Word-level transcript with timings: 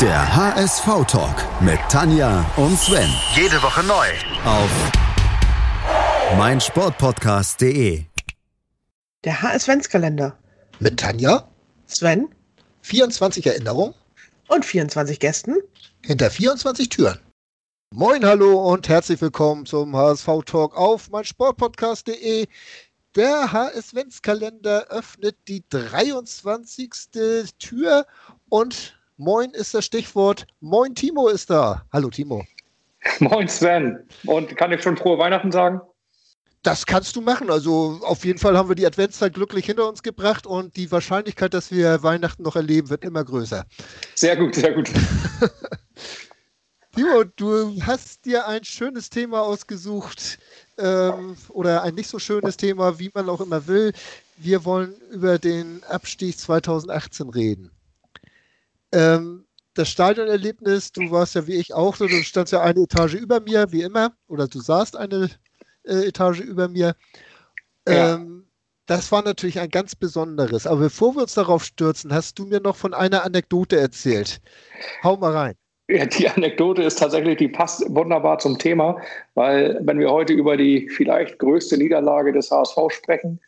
Der 0.00 0.36
HSV-Talk 0.36 1.62
mit 1.62 1.78
Tanja 1.88 2.44
und 2.56 2.76
Sven. 2.76 3.08
Jede 3.36 3.62
Woche 3.62 3.84
neu. 3.84 4.06
Auf 4.44 4.68
meinsportpodcast.de. 6.36 8.02
Der 9.22 9.42
HS-Ventskalender. 9.42 10.36
Mit 10.80 10.98
Tanja, 10.98 11.48
Sven 11.86 12.28
24 12.82 13.46
Erinnerungen 13.46 13.94
und 14.48 14.64
24 14.64 15.20
Gästen. 15.20 15.58
hinter 16.04 16.28
24 16.28 16.88
Türen. 16.88 17.20
Moin, 17.92 18.24
hallo 18.24 18.72
und 18.72 18.88
herzlich 18.88 19.20
willkommen 19.20 19.64
zum 19.64 19.96
HSV-Talk 19.96 20.76
auf 20.76 21.08
meinsportpodcast.de. 21.10 22.48
Der 23.14 23.52
HS-Ventskalender 23.52 24.88
öffnet 24.88 25.36
die 25.46 25.62
23. 25.68 26.90
Tür 27.60 28.06
und 28.48 28.98
Moin 29.16 29.50
ist 29.50 29.74
das 29.74 29.84
Stichwort. 29.84 30.44
Moin, 30.60 30.92
Timo 30.94 31.28
ist 31.28 31.48
da. 31.48 31.84
Hallo, 31.92 32.10
Timo. 32.10 32.44
Moin 33.20 33.46
Sven. 33.46 34.00
Und 34.26 34.56
kann 34.56 34.72
ich 34.72 34.82
schon 34.82 34.96
frohe 34.96 35.18
Weihnachten 35.18 35.52
sagen? 35.52 35.80
Das 36.64 36.84
kannst 36.84 37.14
du 37.14 37.20
machen. 37.20 37.48
Also 37.48 38.00
auf 38.02 38.24
jeden 38.24 38.40
Fall 38.40 38.56
haben 38.56 38.68
wir 38.68 38.74
die 38.74 38.86
Adventszeit 38.86 39.34
glücklich 39.34 39.66
hinter 39.66 39.88
uns 39.88 40.02
gebracht 40.02 40.46
und 40.46 40.76
die 40.76 40.90
Wahrscheinlichkeit, 40.90 41.54
dass 41.54 41.70
wir 41.70 42.02
Weihnachten 42.02 42.42
noch 42.42 42.56
erleben, 42.56 42.90
wird 42.90 43.04
immer 43.04 43.22
größer. 43.22 43.64
Sehr 44.16 44.36
gut, 44.36 44.56
sehr 44.56 44.72
gut. 44.72 44.90
Timo, 46.96 47.24
du 47.36 47.80
hast 47.82 48.24
dir 48.24 48.48
ein 48.48 48.64
schönes 48.64 49.10
Thema 49.10 49.42
ausgesucht 49.42 50.38
ähm, 50.78 51.36
oder 51.50 51.82
ein 51.82 51.94
nicht 51.94 52.08
so 52.08 52.18
schönes 52.18 52.56
Thema, 52.56 52.98
wie 52.98 53.12
man 53.14 53.28
auch 53.28 53.40
immer 53.40 53.66
will. 53.68 53.92
Wir 54.38 54.64
wollen 54.64 54.94
über 55.12 55.38
den 55.38 55.84
Abstieg 55.84 56.36
2018 56.36 57.28
reden. 57.28 57.70
Ähm, 58.94 59.44
das 59.74 59.88
Stadionerlebnis, 59.88 60.92
du 60.92 61.10
warst 61.10 61.34
ja 61.34 61.46
wie 61.46 61.56
ich 61.56 61.74
auch 61.74 61.96
so, 61.96 62.06
du 62.06 62.22
standst 62.22 62.52
ja 62.52 62.62
eine 62.62 62.80
Etage 62.80 63.14
über 63.14 63.40
mir, 63.40 63.72
wie 63.72 63.82
immer, 63.82 64.12
oder 64.28 64.46
du 64.46 64.60
saßt 64.60 64.96
eine 64.96 65.28
äh, 65.84 66.06
Etage 66.06 66.40
über 66.40 66.68
mir. 66.68 66.94
Ja. 67.88 68.14
Ähm, 68.14 68.46
das 68.86 69.10
war 69.10 69.22
natürlich 69.22 69.58
ein 69.58 69.70
ganz 69.70 69.96
besonderes. 69.96 70.66
Aber 70.66 70.80
bevor 70.80 71.14
wir 71.16 71.22
uns 71.22 71.34
darauf 71.34 71.64
stürzen, 71.64 72.12
hast 72.12 72.38
du 72.38 72.46
mir 72.46 72.60
noch 72.60 72.76
von 72.76 72.94
einer 72.94 73.24
Anekdote 73.24 73.78
erzählt. 73.78 74.40
Hau 75.02 75.16
mal 75.16 75.32
rein. 75.32 75.54
Ja, 75.88 76.06
die 76.06 76.28
Anekdote 76.28 76.82
ist 76.82 76.98
tatsächlich, 76.98 77.36
die 77.36 77.48
passt 77.48 77.84
wunderbar 77.94 78.38
zum 78.38 78.58
Thema, 78.58 79.00
weil 79.34 79.78
wenn 79.82 79.98
wir 79.98 80.10
heute 80.10 80.32
über 80.32 80.56
die 80.56 80.88
vielleicht 80.88 81.38
größte 81.38 81.76
Niederlage 81.76 82.32
des 82.32 82.50
HSV 82.50 82.78
sprechen, 82.88 83.38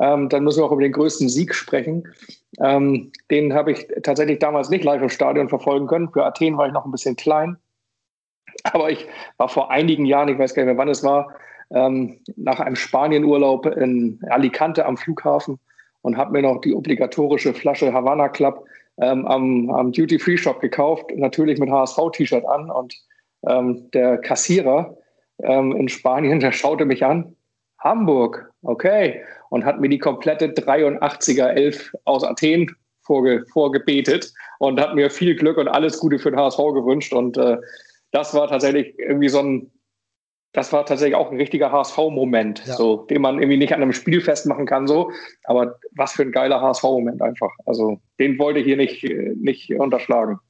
ähm, 0.00 0.28
dann 0.28 0.44
müssen 0.44 0.60
wir 0.60 0.66
auch 0.66 0.72
über 0.72 0.82
den 0.82 0.92
größten 0.92 1.28
Sieg 1.28 1.54
sprechen. 1.54 2.04
Ähm, 2.60 3.12
den 3.30 3.54
habe 3.54 3.72
ich 3.72 3.86
tatsächlich 4.02 4.38
damals 4.38 4.68
nicht 4.70 4.84
live 4.84 5.02
im 5.02 5.08
Stadion 5.08 5.48
verfolgen 5.48 5.86
können. 5.86 6.10
Für 6.10 6.24
Athen 6.24 6.56
war 6.56 6.66
ich 6.66 6.72
noch 6.72 6.84
ein 6.84 6.92
bisschen 6.92 7.16
klein. 7.16 7.56
Aber 8.64 8.90
ich 8.90 9.06
war 9.36 9.48
vor 9.48 9.70
einigen 9.70 10.06
Jahren, 10.06 10.28
ich 10.28 10.38
weiß 10.38 10.54
gar 10.54 10.62
nicht 10.62 10.72
mehr, 10.72 10.78
wann 10.78 10.88
es 10.88 11.04
war, 11.04 11.34
ähm, 11.70 12.20
nach 12.36 12.60
einem 12.60 12.76
Spanienurlaub 12.76 13.66
in 13.66 14.20
Alicante 14.28 14.86
am 14.86 14.96
Flughafen 14.96 15.58
und 16.02 16.16
habe 16.16 16.32
mir 16.32 16.42
noch 16.42 16.60
die 16.60 16.74
obligatorische 16.74 17.52
Flasche 17.54 17.92
Havana 17.92 18.28
Club 18.28 18.64
ähm, 18.98 19.26
am, 19.26 19.70
am 19.70 19.92
Duty-Free-Shop 19.92 20.60
gekauft, 20.60 21.10
natürlich 21.14 21.58
mit 21.58 21.70
HSV-T-Shirt 21.70 22.44
an. 22.46 22.70
Und 22.70 22.94
ähm, 23.46 23.90
der 23.92 24.18
Kassierer 24.18 24.96
ähm, 25.42 25.74
in 25.76 25.88
Spanien, 25.88 26.40
der 26.40 26.52
schaute 26.52 26.84
mich 26.84 27.04
an. 27.04 27.35
Hamburg, 27.86 28.50
okay. 28.62 29.22
Und 29.50 29.64
hat 29.64 29.80
mir 29.80 29.88
die 29.88 29.98
komplette 29.98 30.48
83er 30.48 31.48
11 31.48 31.94
aus 32.04 32.24
Athen 32.24 32.74
vorge 33.02 33.44
vorgebetet 33.52 34.32
und 34.58 34.80
hat 34.80 34.94
mir 34.94 35.10
viel 35.10 35.36
Glück 35.36 35.56
und 35.58 35.68
alles 35.68 35.98
Gute 36.00 36.18
für 36.18 36.30
den 36.30 36.40
HSV 36.40 36.58
gewünscht. 36.74 37.12
Und 37.12 37.38
äh, 37.38 37.56
das 38.10 38.34
war 38.34 38.48
tatsächlich 38.48 38.98
irgendwie 38.98 39.28
so 39.28 39.40
ein, 39.40 39.70
das 40.52 40.72
war 40.72 40.84
tatsächlich 40.86 41.14
auch 41.14 41.30
ein 41.30 41.36
richtiger 41.36 41.70
HSV-Moment, 41.70 42.66
Ja. 42.66 42.74
so, 42.74 42.96
den 43.10 43.22
man 43.22 43.38
irgendwie 43.38 43.58
nicht 43.58 43.74
an 43.74 43.82
einem 43.82 43.92
Spiel 43.92 44.20
festmachen 44.20 44.66
kann, 44.66 44.86
so. 44.86 45.10
Aber 45.44 45.78
was 45.94 46.12
für 46.12 46.22
ein 46.22 46.32
geiler 46.32 46.60
HSV-Moment 46.60 47.22
einfach. 47.22 47.50
Also, 47.66 48.00
den 48.18 48.38
wollte 48.38 48.60
ich 48.60 48.66
hier 48.66 48.76
nicht, 48.76 49.04
äh, 49.04 49.34
nicht 49.36 49.70
unterschlagen. 49.78 50.40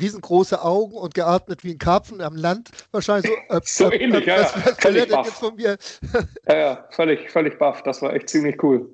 Riesengroße 0.00 0.62
Augen 0.62 0.94
und 0.94 1.14
geatmet 1.14 1.64
wie 1.64 1.72
ein 1.72 1.78
Karpfen 1.78 2.20
am 2.20 2.36
Land. 2.36 2.70
Wahrscheinlich 2.92 3.30
so. 3.48 3.54
Äh, 3.54 3.60
So 3.64 3.92
ähnlich, 3.92 4.26
ja, 4.26 4.40
was, 4.40 4.54
ja. 4.54 4.60
was 4.60 4.66
er 4.66 4.76
Völlig 4.76 5.08
baff. 5.08 5.26
jetzt 5.26 5.38
von 5.38 5.54
mir? 5.56 5.76
Ja, 6.48 6.56
ja, 6.56 6.84
völlig, 6.90 7.30
völlig 7.30 7.58
baff. 7.58 7.82
Das 7.82 8.02
war 8.02 8.14
echt 8.14 8.28
ziemlich 8.28 8.62
cool. 8.62 8.90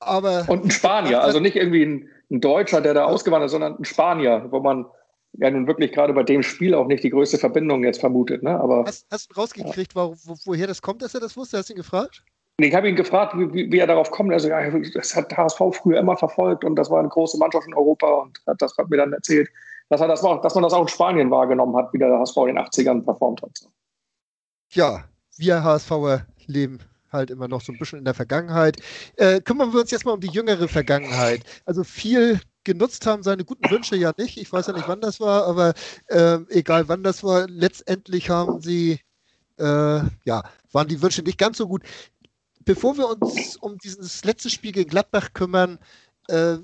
Aber 0.00 0.44
Und 0.48 0.64
ein 0.64 0.70
Spanier, 0.70 1.22
also 1.22 1.40
nicht 1.40 1.56
irgendwie 1.56 1.84
ein, 1.84 2.08
ein 2.30 2.40
Deutscher, 2.40 2.80
der 2.80 2.94
da 2.94 3.04
ausgewandert 3.04 3.46
ist, 3.46 3.52
sondern 3.52 3.76
ein 3.78 3.84
Spanier, 3.84 4.46
wo 4.50 4.60
man 4.60 4.86
ja 5.38 5.50
nun 5.50 5.66
wirklich 5.66 5.92
gerade 5.92 6.12
bei 6.12 6.22
dem 6.22 6.42
Spiel 6.42 6.74
auch 6.74 6.86
nicht 6.86 7.02
die 7.02 7.10
größte 7.10 7.38
Verbindung 7.38 7.84
jetzt 7.84 8.00
vermutet. 8.00 8.42
Ne? 8.42 8.58
Aber 8.58 8.84
hast, 8.86 9.06
hast 9.10 9.30
du 9.30 9.40
rausgekriegt, 9.40 9.94
wo, 9.94 10.14
wo, 10.24 10.36
woher 10.44 10.66
das 10.66 10.82
kommt, 10.82 11.02
dass 11.02 11.14
er 11.14 11.20
das 11.20 11.36
wusste? 11.36 11.58
Hast 11.58 11.68
du 11.68 11.74
ihn 11.74 11.78
gefragt? 11.78 12.22
ich 12.58 12.74
habe 12.74 12.88
ihn 12.88 12.96
gefragt, 12.96 13.34
wie, 13.36 13.52
wie, 13.52 13.70
wie 13.70 13.78
er 13.78 13.86
darauf 13.86 14.10
kommt. 14.10 14.32
Also, 14.32 14.48
ja, 14.48 14.70
das 14.94 15.14
hat 15.14 15.36
HSV 15.36 15.60
früher 15.72 15.98
immer 15.98 16.16
verfolgt 16.16 16.64
und 16.64 16.76
das 16.76 16.90
war 16.90 17.00
eine 17.00 17.08
große 17.08 17.38
Mannschaft 17.38 17.66
in 17.66 17.74
Europa 17.74 18.08
und 18.08 18.38
hat 18.46 18.62
das 18.62 18.76
hat 18.78 18.88
mir 18.88 18.96
dann 18.96 19.12
erzählt, 19.12 19.48
dass, 19.88 20.00
das 20.00 20.24
auch, 20.24 20.40
dass 20.42 20.54
man 20.54 20.64
das 20.64 20.72
auch 20.72 20.82
in 20.82 20.88
Spanien 20.88 21.30
wahrgenommen 21.30 21.76
hat, 21.76 21.92
wie 21.92 21.98
der 21.98 22.18
HSV 22.18 22.36
in 22.38 22.46
den 22.46 22.58
80ern 22.58 23.04
performt 23.04 23.42
hat. 23.42 23.68
Ja, 24.70 25.04
wir 25.36 25.62
HSVer 25.62 26.26
leben 26.46 26.80
halt 27.12 27.30
immer 27.30 27.48
noch 27.48 27.60
so 27.60 27.72
ein 27.72 27.78
bisschen 27.78 27.98
in 28.00 28.04
der 28.04 28.14
Vergangenheit. 28.14 28.76
Äh, 29.16 29.40
kümmern 29.40 29.72
wir 29.72 29.80
uns 29.80 29.90
jetzt 29.90 30.04
mal 30.04 30.12
um 30.12 30.20
die 30.20 30.30
jüngere 30.30 30.68
Vergangenheit. 30.68 31.42
Also 31.64 31.84
viel 31.84 32.40
genutzt 32.64 33.06
haben 33.06 33.22
seine 33.22 33.44
guten 33.44 33.70
Wünsche 33.70 33.96
ja 33.96 34.12
nicht. 34.18 34.36
Ich 34.36 34.52
weiß 34.52 34.66
ja 34.66 34.72
nicht, 34.72 34.88
wann 34.88 35.00
das 35.00 35.20
war, 35.20 35.46
aber 35.46 35.72
ähm, 36.10 36.46
egal 36.50 36.88
wann 36.88 37.02
das 37.02 37.22
war, 37.22 37.46
letztendlich 37.48 38.28
haben 38.28 38.60
sie, 38.60 39.00
äh, 39.58 40.00
ja, 40.24 40.42
waren 40.72 40.88
die 40.88 41.00
Wünsche 41.00 41.22
nicht 41.22 41.38
ganz 41.38 41.58
so 41.58 41.68
gut. 41.68 41.82
Bevor 42.64 42.96
wir 42.98 43.08
uns 43.08 43.56
um 43.56 43.78
dieses 43.78 44.24
letzte 44.24 44.50
Spiel 44.50 44.72
gegen 44.72 44.90
Gladbach 44.90 45.32
kümmern, 45.32 45.78
äh, 46.28 46.56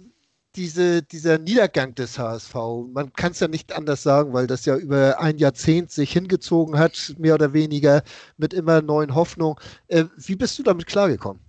diese, 0.56 1.02
dieser 1.02 1.38
Niedergang 1.38 1.94
des 1.94 2.18
HSV, 2.18 2.54
man 2.92 3.12
kann 3.14 3.32
es 3.32 3.40
ja 3.40 3.48
nicht 3.48 3.72
anders 3.72 4.02
sagen, 4.02 4.32
weil 4.32 4.46
das 4.46 4.66
ja 4.66 4.76
über 4.76 5.18
ein 5.20 5.38
Jahrzehnt 5.38 5.90
sich 5.90 6.12
hingezogen 6.12 6.78
hat, 6.78 7.14
mehr 7.18 7.34
oder 7.34 7.52
weniger, 7.52 8.02
mit 8.36 8.52
immer 8.52 8.82
neuen 8.82 9.14
Hoffnungen. 9.14 9.56
Äh, 9.88 10.04
wie 10.16 10.36
bist 10.36 10.58
du 10.58 10.62
damit 10.62 10.86
klargekommen? 10.86 11.42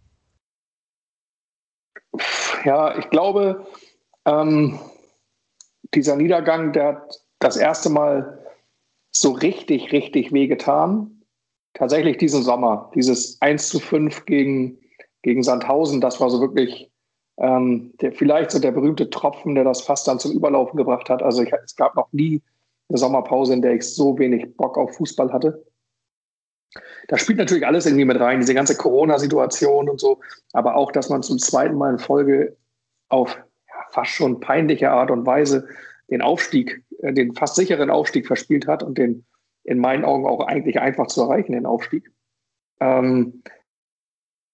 Ja, 2.64 2.98
ich 2.98 3.10
glaube, 3.10 3.68
ähm, 4.26 4.80
dieser 5.94 6.16
Niedergang, 6.16 6.72
der 6.72 6.88
hat 6.88 7.22
das 7.40 7.58
erste 7.58 7.90
Mal 7.90 8.40
so 9.12 9.32
richtig, 9.32 9.92
richtig 9.92 10.32
wehgetan. 10.32 11.24
Tatsächlich 11.74 12.18
diesen 12.18 12.44
Sommer, 12.44 12.92
dieses 12.96 13.42
1 13.42 13.70
zu 13.70 13.80
5 13.80 14.26
gegen, 14.26 14.78
gegen 15.24 15.44
Sandhausen, 15.44 16.02
das 16.02 16.22
war 16.22 16.30
so 16.30 16.40
wirklich 16.40 16.93
ähm, 17.38 17.94
der, 18.02 18.12
vielleicht 18.14 18.52
so 18.52 18.60
der 18.60 18.72
berühmte 18.72 19.10
Tropfen, 19.10 19.56
der 19.56 19.64
das 19.64 19.82
fast 19.82 20.08
dann 20.08 20.20
zum 20.20 20.32
Überlaufen 20.32 20.78
gebracht 20.78 21.10
hat. 21.10 21.24
Also 21.24 21.44
ich, 21.44 21.52
es 21.52 21.76
gab 21.76 21.96
noch 21.96 22.12
nie 22.12 22.42
eine 22.90 22.98
Sommerpause, 22.98 23.54
in 23.54 23.62
der 23.62 23.74
ich 23.74 23.84
so 23.84 24.18
wenig 24.18 24.56
Bock 24.56 24.78
auf 24.78 24.96
Fußball 24.96 25.32
hatte. 25.34 25.66
Da 27.08 27.18
spielt 27.18 27.38
natürlich 27.38 27.66
alles 27.66 27.86
irgendwie 27.86 28.06
mit 28.06 28.20
rein, 28.20 28.40
diese 28.40 28.54
ganze 28.54 28.76
Corona-Situation 28.76 29.90
und 29.90 30.00
so, 30.00 30.22
aber 30.54 30.76
auch, 30.76 30.92
dass 30.92 31.10
man 31.10 31.22
zum 31.22 31.38
zweiten 31.38 31.76
Mal 31.76 31.92
in 31.92 32.00
Folge 32.00 32.58
auf 33.10 33.36
ja, 33.68 33.76
fast 33.92 34.12
schon 34.12 34.40
peinliche 34.40 34.90
Art 34.90 35.12
und 35.12 35.26
Weise 35.26 35.68
den 36.10 36.22
Aufstieg, 36.22 36.84
äh, 37.00 37.14
den 37.14 37.36
fast 37.36 37.56
sicheren 37.56 37.90
Aufstieg 37.90 38.26
verspielt 38.26 38.68
hat 38.68 38.84
und 38.84 38.98
den 38.98 39.26
in 39.64 39.80
meinen 39.80 40.04
Augen 40.04 40.26
auch 40.26 40.42
eigentlich 40.42 40.80
einfach 40.80 41.08
zu 41.08 41.22
erreichen, 41.22 41.54
den 41.54 41.66
Aufstieg. 41.66 42.12
Ähm, 42.80 43.44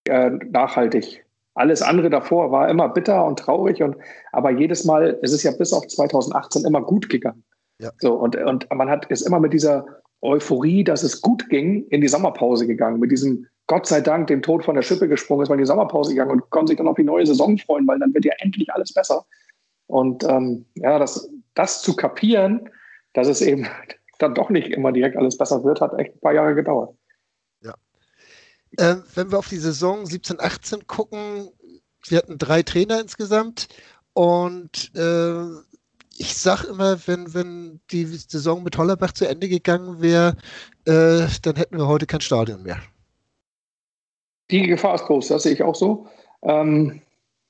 äh, 0.06 0.30
nachhaltig. 0.30 1.26
Alles 1.60 1.82
andere 1.82 2.10
davor 2.10 2.52
war 2.52 2.70
immer 2.70 2.88
bitter 2.88 3.26
und 3.26 3.38
traurig 3.38 3.84
und 3.84 3.98
aber 4.32 4.50
jedes 4.50 4.86
Mal, 4.86 5.20
es 5.22 5.34
ist 5.34 5.44
ja 5.44 5.52
bis 5.52 5.74
auf 5.74 5.86
2018 5.88 6.64
immer 6.64 6.82
gut 6.82 7.10
gegangen. 7.10 7.44
Ja. 7.82 7.92
So, 8.00 8.14
und, 8.14 8.38
und 8.38 8.68
man 8.74 8.90
hat 8.90 9.06
ist 9.08 9.24
immer 9.24 9.42
mit 9.42 9.52
dieser 9.52 9.86
Euphorie, 10.22 10.86
dass 10.86 11.04
es 11.04 11.22
gut 11.22 11.50
ging, 11.50 11.86
in 11.90 12.00
die 12.00 12.08
Sommerpause 12.08 12.66
gegangen. 12.66 13.02
Mit 13.02 13.12
diesem 13.12 13.46
Gott 13.68 13.88
sei 13.88 14.00
Dank 14.00 14.28
dem 14.28 14.42
Tod 14.42 14.64
von 14.64 14.76
der 14.76 14.84
Schippe 14.84 15.10
gesprungen, 15.10 15.44
ist 15.44 15.50
man 15.50 15.60
in 15.60 15.64
die 15.64 15.68
Sommerpause 15.68 16.12
gegangen 16.12 16.32
und 16.32 16.50
konnte 16.50 16.70
sich 16.70 16.78
dann 16.78 16.88
auf 16.88 16.96
die 16.96 17.04
neue 17.04 17.26
Saison 17.26 17.58
freuen, 17.58 17.86
weil 17.88 18.00
dann 18.00 18.14
wird 18.14 18.24
ja 18.24 18.34
endlich 18.40 18.72
alles 18.74 18.94
besser. 18.94 19.26
Und 19.88 20.24
ähm, 20.24 20.66
ja, 20.76 20.98
das, 20.98 21.30
das 21.56 21.82
zu 21.82 21.94
kapieren, 21.94 22.70
dass 23.12 23.28
es 23.28 23.42
eben 23.42 23.68
dann 24.20 24.34
doch 24.34 24.50
nicht 24.50 24.70
immer 24.70 24.94
direkt 24.94 25.18
alles 25.18 25.38
besser 25.38 25.62
wird, 25.66 25.82
hat 25.82 26.00
echt 26.00 26.16
ein 26.16 26.20
paar 26.22 26.34
Jahre 26.34 26.56
gedauert. 26.56 26.96
Äh, 28.78 28.98
wenn 29.16 29.32
wir 29.32 29.40
auf 29.40 29.50
die 29.50 29.58
Saison 29.58 30.06
17, 30.06 30.40
18 30.40 30.88
gucken, 30.88 31.50
wir 32.08 32.18
hatten 32.20 32.38
drei 32.38 32.64
Trainer 32.64 33.02
insgesamt 33.02 33.68
und 34.14 34.92
äh, 34.96 35.44
ich 36.18 36.36
sag 36.36 36.66
immer, 36.66 36.98
wenn, 37.08 37.34
wenn 37.34 37.80
die 37.92 38.06
Saison 38.06 38.62
mit 38.64 38.78
Hollerbach 38.78 39.14
zu 39.14 39.28
Ende 39.28 39.48
gegangen 39.48 40.02
wäre, 40.02 40.36
äh, 40.86 41.28
dann 41.42 41.56
hätten 41.56 41.78
wir 41.78 41.88
heute 41.88 42.06
kein 42.06 42.22
Stadion 42.22 42.62
mehr. 42.62 42.80
Die 44.52 44.68
Gefahr 44.68 44.96
ist 44.96 45.06
groß, 45.06 45.30
das 45.30 45.44
sehe 45.44 45.54
ich 45.54 45.64
auch 45.64 45.76
so. 45.76 46.08
Ähm, 46.42 47.02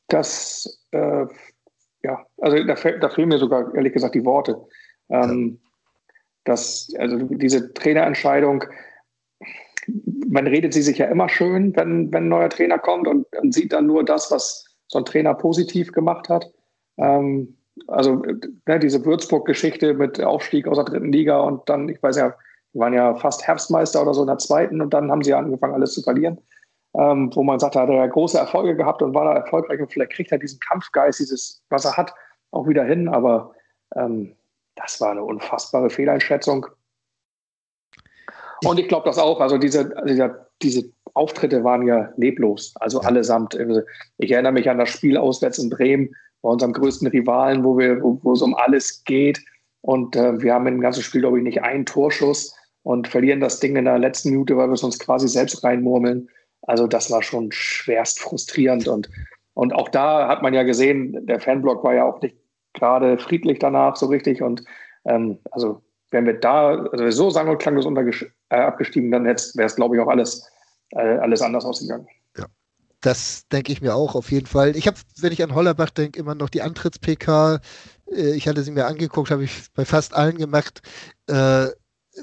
das, 0.08 0.86
äh, 0.92 1.26
ja, 2.04 2.26
also 2.38 2.64
da, 2.64 2.76
da, 2.76 3.10
fehlen 3.10 3.30
mir 3.30 3.40
sogar 3.40 3.74
ehrlich 3.74 3.94
gesagt 3.94 4.16
die 4.16 4.26
Worte. 4.26 4.68
Ähm, 5.10 5.60
das, 6.44 6.92
also 6.98 7.18
diese 7.18 7.74
Trainerentscheidung, 7.74 8.66
man 10.28 10.48
redet 10.48 10.74
sie 10.74 10.82
sich 10.82 10.98
ja 10.98 11.08
immer 11.08 11.30
schön, 11.30 11.76
wenn, 11.76 12.12
wenn 12.12 12.26
ein 12.26 12.30
neuer 12.30 12.50
Trainer 12.50 12.78
kommt 12.78 13.08
und, 13.08 13.26
und 13.36 13.54
sieht 13.54 13.74
dann 13.74 13.88
nur 13.88 14.04
das, 14.04 14.32
was 14.32 14.66
so 14.88 15.00
ein 15.00 15.06
Trainer 15.06 15.34
positiv 15.34 15.92
gemacht 15.92 16.30
hat. 16.30 16.52
Ähm, 16.98 17.58
also 17.88 18.22
ne, 18.68 18.80
diese 18.80 19.04
Würzburg-Geschichte 19.06 19.94
mit 19.94 20.22
Aufstieg 20.22 20.68
aus 20.68 20.78
der 20.78 20.86
dritten 20.86 21.12
Liga 21.12 21.40
und 21.40 21.68
dann, 21.70 21.90
ich 21.90 22.02
weiß 22.02 22.18
ja, 22.18 22.36
die 22.74 22.80
waren 22.80 22.94
ja 22.94 23.16
fast 23.16 23.48
Herbstmeister 23.48 24.02
oder 24.02 24.14
so 24.14 24.22
in 24.22 24.28
der 24.28 24.38
zweiten 24.38 24.82
und 24.82 24.94
dann 24.94 25.12
haben 25.12 25.24
sie 25.24 25.34
angefangen, 25.34 25.74
alles 25.74 25.94
zu 25.94 26.02
verlieren. 26.02 26.40
Ähm, 26.96 27.30
wo 27.36 27.44
man 27.44 27.60
sagt, 27.60 27.76
da 27.76 27.82
hat 27.82 27.90
er 27.90 28.08
große 28.08 28.38
Erfolge 28.38 28.76
gehabt 28.76 29.04
und 29.04 29.14
war 29.14 29.26
da 29.26 29.34
erfolgreich 29.34 29.80
und 29.80 29.92
vielleicht 29.92 30.12
kriegt 30.12 30.32
er 30.32 30.40
diesen 30.40 30.60
Kampfgeist, 30.60 31.20
dieses, 31.20 31.62
was 31.70 31.86
er 31.86 31.96
hat, 31.96 32.14
auch 32.52 32.68
wieder 32.68 32.84
hin. 32.84 33.08
Aber 33.08 33.54
ähm, 33.96 34.36
das 34.76 35.00
war 35.00 35.12
eine 35.12 35.24
unfassbare 35.24 35.92
Fehleinschätzung. 35.92 36.66
Und 38.64 38.80
ich 38.80 38.88
glaube 38.88 39.08
das 39.08 39.18
auch. 39.18 39.40
Also 39.40 39.58
diese, 39.58 39.96
also 39.98 40.30
diese 40.62 40.92
Auftritte 41.14 41.64
waren 41.64 41.88
ja 41.88 42.12
leblos, 42.18 42.74
also 42.80 43.00
allesamt. 43.02 43.56
Also 43.56 43.82
ich 44.18 44.32
erinnere 44.32 44.54
mich 44.54 44.70
an 44.70 44.78
das 44.78 44.90
Spiel 44.90 45.18
auswärts 45.18 45.60
in 45.60 45.70
Bremen, 45.70 46.14
bei 46.42 46.50
unserem 46.50 46.74
größten 46.74 47.08
Rivalen, 47.08 47.64
wo, 47.64 47.78
wir, 47.78 48.02
wo, 48.02 48.20
wo 48.24 48.34
es 48.34 48.42
um 48.42 48.56
alles 48.56 49.04
geht. 49.04 49.40
Und 49.82 50.16
äh, 50.16 50.42
wir 50.42 50.54
haben 50.54 50.68
im 50.68 50.82
ganzen 50.82 51.04
Spiel, 51.04 51.22
glaube 51.22 51.38
ich, 51.38 51.44
nicht 51.44 51.64
einen 51.64 51.86
Torschuss 51.86 52.56
und 52.84 53.08
verlieren 53.08 53.40
das 53.40 53.60
Ding 53.60 53.76
in 53.76 53.86
der 53.86 54.00
letzten 54.00 54.32
Minute, 54.32 54.58
weil 54.58 54.70
wir 54.70 54.74
es 54.74 54.84
uns 54.84 55.00
quasi 55.00 55.28
selbst 55.28 55.64
reinmurmeln. 55.64 56.30
Also 56.64 56.88
das 56.88 57.12
war 57.12 57.24
schon 57.24 57.52
schwerst 57.52 58.20
frustrierend. 58.20 58.88
Und, 58.88 59.10
und 59.54 59.74
auch 59.74 59.90
da 59.90 60.28
hat 60.28 60.42
man 60.42 60.54
ja 60.54 60.64
gesehen, 60.64 61.26
der 61.26 61.40
Fanblock 61.40 61.84
war 61.84 61.96
ja 61.96 62.06
auch 62.06 62.22
nicht 62.22 62.38
gerade 62.74 63.18
friedlich 63.18 63.60
danach 63.60 63.96
so 63.96 64.08
richtig. 64.08 64.42
Und 64.42 64.64
ähm, 65.06 65.40
also 65.52 65.82
wenn 66.12 66.26
wir 66.26 66.40
da, 66.40 66.70
also 66.70 67.04
wir 67.04 67.12
so 67.12 67.30
sang- 67.30 67.50
und 67.50 67.60
klanglos 67.60 67.86
äh, 68.50 68.56
abgestiegen, 68.56 69.12
dann 69.12 69.26
wäre 69.26 69.36
es, 69.36 69.76
glaube 69.76 69.96
ich, 69.96 70.02
auch 70.02 70.08
alles, 70.08 70.50
äh, 70.92 71.00
alles 71.00 71.42
anders 71.42 71.66
ausgegangen. 71.66 72.08
Ja, 72.38 72.46
das 73.02 73.48
denke 73.50 73.72
ich 73.72 73.82
mir 73.82 73.96
auch 73.96 74.16
auf 74.16 74.32
jeden 74.32 74.48
Fall. 74.48 74.76
Ich 74.76 74.88
habe, 74.88 74.98
wenn 75.20 75.32
ich 75.32 75.44
an 75.44 75.54
Hollerbach 75.54 75.92
denke, 75.92 76.20
immer 76.20 76.36
noch 76.36 76.50
die 76.50 76.62
Antritts-PK. 76.62 77.60
Äh, 78.12 78.34
ich 78.34 78.48
hatte 78.48 78.64
sie 78.64 78.72
mir 78.72 78.86
angeguckt, 78.86 79.32
habe 79.32 79.44
ich 79.44 79.68
bei 79.76 79.86
fast 79.86 80.14
allen 80.14 80.38
gemacht, 80.38 80.82
äh, 81.28 81.68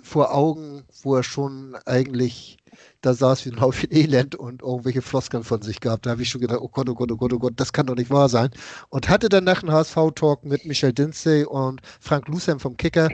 vor 0.03 0.35
Augen, 0.35 0.85
wo 1.03 1.17
er 1.17 1.23
schon 1.23 1.77
eigentlich 1.87 2.59
da 3.07 3.15
saß 3.15 3.47
wie 3.47 3.51
ein 3.51 3.61
Haufen 3.61 3.89
Elend 3.93 4.35
und 4.35 4.63
irgendwelche 4.63 5.01
Floskeln 5.01 5.45
von 5.45 5.63
sich 5.63 5.81
gab. 5.81 6.03
Da 6.03 6.11
habe 6.11 6.23
ich 6.23 6.29
schon 6.29 6.41
gedacht, 6.41 6.59
oh 6.61 6.69
Gott, 6.69 6.89
oh 6.89 6.95
Gott, 6.95 7.13
oh 7.13 7.17
Gott, 7.17 7.33
oh 7.33 7.39
Gott, 7.39 7.53
das 7.55 7.73
kann 7.73 7.87
doch 7.87 7.95
nicht 7.95 8.11
wahr 8.11 8.29
sein. 8.29 8.51
Und 8.89 9.09
hatte 9.09 9.29
dann 9.29 9.45
nach 9.45 9.63
einem 9.63 9.73
HSV-Talk 9.73 10.45
mit 10.45 10.67
Michel 10.67 10.93
Dinsey 10.93 11.45
und 11.45 11.81
Frank 12.01 12.27
Lucem 12.27 12.59
vom 12.59 12.77
Kicker. 12.77 13.09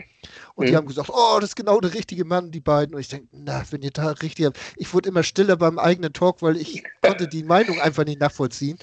Und 0.55 0.65
mhm. 0.65 0.71
die 0.71 0.77
haben 0.77 0.87
gesagt, 0.87 1.11
oh, 1.13 1.37
das 1.41 1.51
ist 1.51 1.57
genau 1.57 1.79
der 1.79 1.93
richtige 1.93 2.25
Mann, 2.25 2.51
die 2.51 2.61
beiden. 2.61 2.95
Und 2.95 3.03
ich 3.03 3.09
denke, 3.09 3.29
na, 3.33 3.63
wenn 3.71 3.83
ihr 3.83 3.91
da 3.91 4.13
richtig 4.13 4.47
habt. 4.47 4.59
Ich 4.77 4.95
wurde 4.95 5.11
immer 5.11 5.23
stiller 5.23 5.57
beim 5.57 5.79
eigenen 5.79 6.15
Talk, 6.15 6.41
weil 6.41 6.57
ich 6.57 6.83
konnte 7.03 7.29
die 7.29 7.45
Meinung 7.45 7.79
einfach 7.79 8.07
nicht 8.07 8.21
nachvollziehen. 8.21 8.79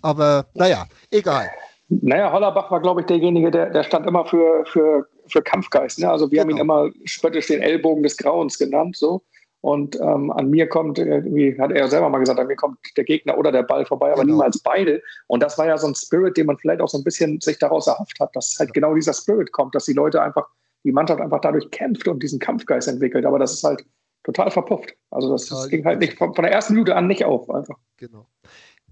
Aber 0.00 0.46
naja, 0.54 0.86
egal. 1.10 1.50
Naja, 1.90 2.32
Hollerbach 2.32 2.70
war, 2.70 2.80
glaube 2.80 3.02
ich, 3.02 3.06
derjenige, 3.06 3.50
der, 3.50 3.68
der 3.68 3.82
stand 3.82 4.06
immer 4.06 4.24
für, 4.24 4.64
für, 4.64 5.06
für 5.26 5.42
Kampfgeist. 5.42 5.98
Ne? 5.98 6.10
Also 6.10 6.30
wir 6.30 6.42
genau. 6.42 6.42
haben 6.42 6.50
ihn 6.50 6.56
genau. 6.56 6.84
immer 6.86 6.92
spöttisch 7.04 7.48
den 7.48 7.60
Ellbogen 7.60 8.02
des 8.02 8.16
Grauens 8.16 8.56
genannt. 8.58 8.96
So. 8.96 9.22
Und 9.60 9.96
ähm, 10.00 10.30
an 10.30 10.50
mir 10.50 10.68
kommt, 10.68 10.98
wie 10.98 11.58
hat 11.58 11.72
er 11.72 11.88
selber 11.88 12.08
mal 12.08 12.18
gesagt, 12.18 12.38
an 12.38 12.46
mir 12.46 12.56
kommt 12.56 12.78
der 12.96 13.04
Gegner 13.04 13.36
oder 13.36 13.50
der 13.50 13.64
Ball 13.64 13.84
vorbei, 13.84 14.12
aber 14.12 14.22
genau. 14.22 14.34
niemals 14.34 14.60
beide. 14.60 15.02
Und 15.26 15.42
das 15.42 15.58
war 15.58 15.66
ja 15.66 15.76
so 15.76 15.88
ein 15.88 15.94
Spirit, 15.96 16.36
den 16.36 16.46
man 16.46 16.58
vielleicht 16.58 16.80
auch 16.80 16.88
so 16.88 16.98
ein 16.98 17.04
bisschen 17.04 17.40
sich 17.40 17.58
daraus 17.58 17.88
erhofft 17.88 18.20
hat, 18.20 18.34
dass 18.36 18.56
halt 18.58 18.72
genau 18.72 18.94
dieser 18.94 19.14
Spirit 19.14 19.50
kommt, 19.50 19.74
dass 19.74 19.86
die 19.86 19.94
Leute 19.94 20.22
einfach, 20.22 20.46
die 20.84 20.92
Mannschaft 20.92 21.20
einfach 21.20 21.40
dadurch 21.40 21.68
kämpft 21.72 22.06
und 22.06 22.22
diesen 22.22 22.38
Kampfgeist 22.38 22.86
entwickelt. 22.86 23.26
Aber 23.26 23.40
das 23.40 23.52
ist 23.52 23.64
halt 23.64 23.84
total 24.22 24.50
verpufft. 24.50 24.94
Also 25.10 25.32
das, 25.32 25.46
das 25.46 25.68
ging 25.68 25.84
halt 25.84 25.98
nicht 25.98 26.16
von, 26.16 26.34
von, 26.34 26.44
der 26.44 26.52
ersten 26.52 26.74
Minute 26.74 26.94
an 26.94 27.08
nicht 27.08 27.24
auf 27.24 27.50
einfach. 27.50 27.78
Genau. 27.96 28.28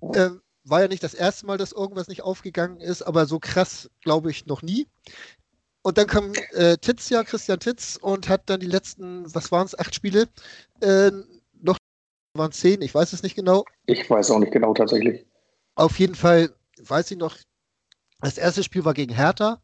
Ja. 0.03 0.27
Ähm, 0.27 0.41
war 0.65 0.83
ja 0.83 0.89
nicht 0.89 1.05
das 1.05 1.15
erste 1.15 1.47
Mal, 1.47 1.59
dass 1.59 1.71
irgendwas 1.71 2.09
nicht 2.09 2.23
aufgegangen 2.23 2.81
ist, 2.81 3.03
aber 3.03 3.27
so 3.27 3.39
krass 3.39 3.89
glaube 4.01 4.31
ich 4.31 4.47
noch 4.47 4.63
nie. 4.63 4.89
Und 5.87 5.99
dann 5.99 6.09
kam 6.09 6.33
äh, 6.50 6.77
Titz 6.79 7.11
ja, 7.11 7.23
Christian 7.23 7.61
Titz, 7.61 7.97
und 7.97 8.29
hat 8.29 8.50
dann 8.50 8.59
die 8.59 8.67
letzten, 8.67 9.33
was 9.33 9.53
waren 9.53 9.67
es, 9.67 9.79
acht 9.79 9.94
Spiele, 9.94 10.29
äh, 10.81 11.12
noch 11.62 11.79
waren 12.35 12.50
zehn, 12.50 12.83
ich 12.83 12.93
weiß 12.93 13.12
es 13.12 13.23
nicht 13.23 13.37
genau. 13.37 13.65
Ich 13.87 14.11
weiß 14.11 14.33
auch 14.33 14.41
nicht 14.41 14.50
genau 14.50 14.75
tatsächlich. 14.75 15.25
Auf 15.77 16.00
jeden 16.00 16.17
Fall 16.17 16.53
weiß 16.83 17.12
ich 17.12 17.19
noch, 17.19 17.37
das 18.21 18.37
erste 18.37 18.65
Spiel 18.65 18.85
war 18.85 18.94
gegen 18.94 19.15
Hertha 19.15 19.62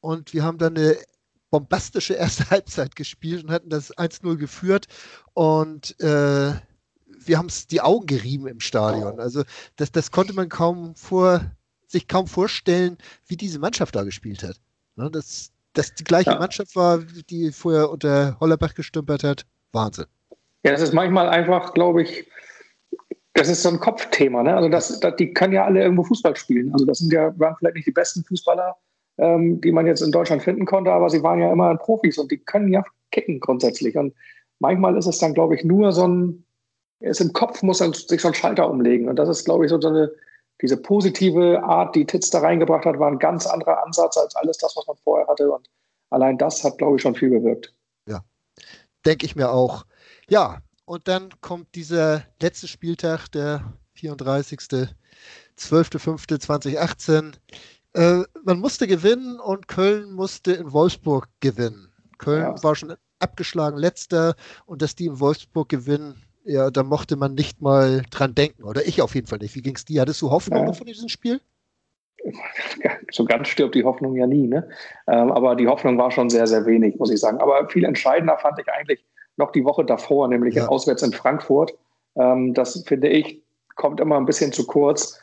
und 0.00 0.32
wir 0.32 0.42
haben 0.42 0.56
dann 0.56 0.74
eine 0.74 0.96
bombastische 1.50 2.14
erste 2.14 2.48
Halbzeit 2.50 2.96
gespielt 2.96 3.44
und 3.44 3.50
hatten 3.50 3.68
das 3.68 3.94
1-0 3.94 4.36
geführt 4.36 4.86
und 5.34 6.00
äh, 6.00 6.54
wir 7.04 7.36
haben 7.36 7.48
es 7.48 7.66
die 7.66 7.82
Augen 7.82 8.06
gerieben 8.06 8.46
im 8.46 8.60
Stadion. 8.60 9.20
Also 9.20 9.44
das, 9.76 9.92
das 9.92 10.10
konnte 10.12 10.32
man 10.32 10.48
kaum 10.48 10.94
vor, 10.94 11.42
sich 11.88 12.08
kaum 12.08 12.26
vorstellen, 12.26 12.96
wie 13.26 13.36
diese 13.36 13.58
Mannschaft 13.58 13.94
da 13.94 14.04
gespielt 14.04 14.44
hat. 14.44 14.58
Ne, 14.96 15.10
dass 15.10 15.52
das 15.72 15.94
die 15.94 16.04
gleiche 16.04 16.30
ja. 16.30 16.38
Mannschaft 16.38 16.76
war, 16.76 16.98
die 17.30 17.50
vorher 17.50 17.90
unter 17.90 18.36
Hollerbach 18.40 18.74
gestümpert 18.74 19.24
hat. 19.24 19.46
Wahnsinn. 19.72 20.06
Ja, 20.64 20.72
das 20.72 20.82
ist 20.82 20.92
manchmal 20.92 21.28
einfach, 21.28 21.72
glaube 21.74 22.02
ich, 22.02 22.28
das 23.34 23.48
ist 23.48 23.62
so 23.62 23.70
ein 23.70 23.80
Kopfthema. 23.80 24.42
Ne? 24.42 24.54
Also 24.54 24.68
das, 24.68 25.00
das, 25.00 25.16
die 25.16 25.32
können 25.32 25.54
ja 25.54 25.64
alle 25.64 25.82
irgendwo 25.82 26.04
Fußball 26.04 26.36
spielen. 26.36 26.72
Also 26.72 26.84
das 26.84 26.98
sind 26.98 27.12
ja, 27.12 27.32
waren 27.38 27.56
vielleicht 27.58 27.76
nicht 27.76 27.86
die 27.86 27.92
besten 27.92 28.22
Fußballer, 28.24 28.76
ähm, 29.18 29.60
die 29.60 29.72
man 29.72 29.86
jetzt 29.86 30.02
in 30.02 30.12
Deutschland 30.12 30.42
finden 30.42 30.66
konnte, 30.66 30.92
aber 30.92 31.08
sie 31.08 31.22
waren 31.22 31.40
ja 31.40 31.50
immer 31.50 31.74
Profis 31.76 32.18
und 32.18 32.30
die 32.30 32.38
können 32.38 32.70
ja 32.70 32.84
kicken 33.10 33.40
grundsätzlich. 33.40 33.96
Und 33.96 34.14
manchmal 34.58 34.96
ist 34.96 35.06
es 35.06 35.18
dann, 35.18 35.34
glaube 35.34 35.54
ich, 35.54 35.64
nur 35.64 35.92
so 35.92 36.06
ein, 36.06 36.44
ist 37.00 37.20
im 37.20 37.32
Kopf 37.32 37.62
muss 37.62 37.78
sich 37.78 38.20
so 38.20 38.28
ein 38.28 38.34
Schalter 38.34 38.70
umlegen. 38.70 39.08
Und 39.08 39.16
das 39.16 39.28
ist, 39.28 39.44
glaube 39.44 39.64
ich, 39.64 39.70
so 39.70 39.80
eine, 39.80 40.12
diese 40.62 40.76
positive 40.76 41.62
Art, 41.62 41.94
die 41.94 42.06
Titz 42.06 42.30
da 42.30 42.38
reingebracht 42.38 42.86
hat, 42.86 42.98
war 42.98 43.10
ein 43.10 43.18
ganz 43.18 43.46
anderer 43.46 43.84
Ansatz 43.84 44.16
als 44.16 44.36
alles 44.36 44.58
das, 44.58 44.76
was 44.76 44.86
man 44.86 44.96
vorher 44.96 45.26
hatte. 45.26 45.50
Und 45.50 45.68
allein 46.10 46.38
das 46.38 46.62
hat, 46.64 46.78
glaube 46.78 46.96
ich, 46.96 47.02
schon 47.02 47.14
viel 47.14 47.30
bewirkt. 47.30 47.74
Ja, 48.08 48.22
denke 49.04 49.26
ich 49.26 49.36
mir 49.36 49.50
auch. 49.50 49.84
Ja, 50.28 50.62
und 50.84 51.08
dann 51.08 51.30
kommt 51.40 51.74
dieser 51.74 52.22
letzte 52.40 52.68
Spieltag, 52.68 53.28
der 53.28 53.74
34. 53.94 54.88
12.05.2018. 55.58 57.34
Äh, 57.94 58.22
man 58.44 58.58
musste 58.58 58.86
gewinnen 58.86 59.38
und 59.38 59.68
Köln 59.68 60.12
musste 60.12 60.52
in 60.52 60.72
Wolfsburg 60.72 61.28
gewinnen. 61.40 61.92
Köln 62.18 62.42
ja. 62.42 62.62
war 62.62 62.74
schon 62.74 62.94
abgeschlagen 63.18 63.76
letzter 63.76 64.34
und 64.66 64.82
dass 64.82 64.94
die 64.94 65.06
in 65.06 65.20
Wolfsburg 65.20 65.68
gewinnen, 65.68 66.22
ja, 66.44 66.70
da 66.70 66.82
mochte 66.82 67.16
man 67.16 67.34
nicht 67.34 67.60
mal 67.60 68.02
dran 68.10 68.34
denken. 68.34 68.64
Oder 68.64 68.86
ich 68.86 69.02
auf 69.02 69.14
jeden 69.14 69.26
Fall 69.26 69.38
nicht. 69.38 69.54
Wie 69.54 69.62
ging 69.62 69.76
es 69.76 69.84
dir? 69.84 70.02
Hattest 70.02 70.22
du 70.22 70.30
Hoffnung 70.30 70.66
ja. 70.66 70.72
von 70.72 70.86
diesem 70.86 71.08
Spiel? 71.08 71.40
So 73.10 73.26
ganz 73.26 73.48
stirbt 73.48 73.74
die 73.74 73.84
Hoffnung 73.84 74.16
ja 74.16 74.26
nie. 74.26 74.46
Ne? 74.46 74.66
Ähm, 75.06 75.30
aber 75.32 75.54
die 75.54 75.68
Hoffnung 75.68 75.98
war 75.98 76.10
schon 76.10 76.30
sehr, 76.30 76.46
sehr 76.46 76.64
wenig, 76.64 76.96
muss 76.98 77.10
ich 77.10 77.20
sagen. 77.20 77.38
Aber 77.42 77.68
viel 77.68 77.84
entscheidender 77.84 78.38
fand 78.38 78.58
ich 78.58 78.66
eigentlich 78.72 79.04
noch 79.36 79.52
die 79.52 79.64
Woche 79.66 79.84
davor, 79.84 80.28
nämlich 80.28 80.54
ja. 80.54 80.66
auswärts 80.66 81.02
in 81.02 81.12
Frankfurt. 81.12 81.74
Ähm, 82.16 82.54
das 82.54 82.82
finde 82.86 83.08
ich, 83.08 83.42
kommt 83.74 84.00
immer 84.00 84.16
ein 84.16 84.24
bisschen 84.24 84.50
zu 84.50 84.66
kurz. 84.66 85.20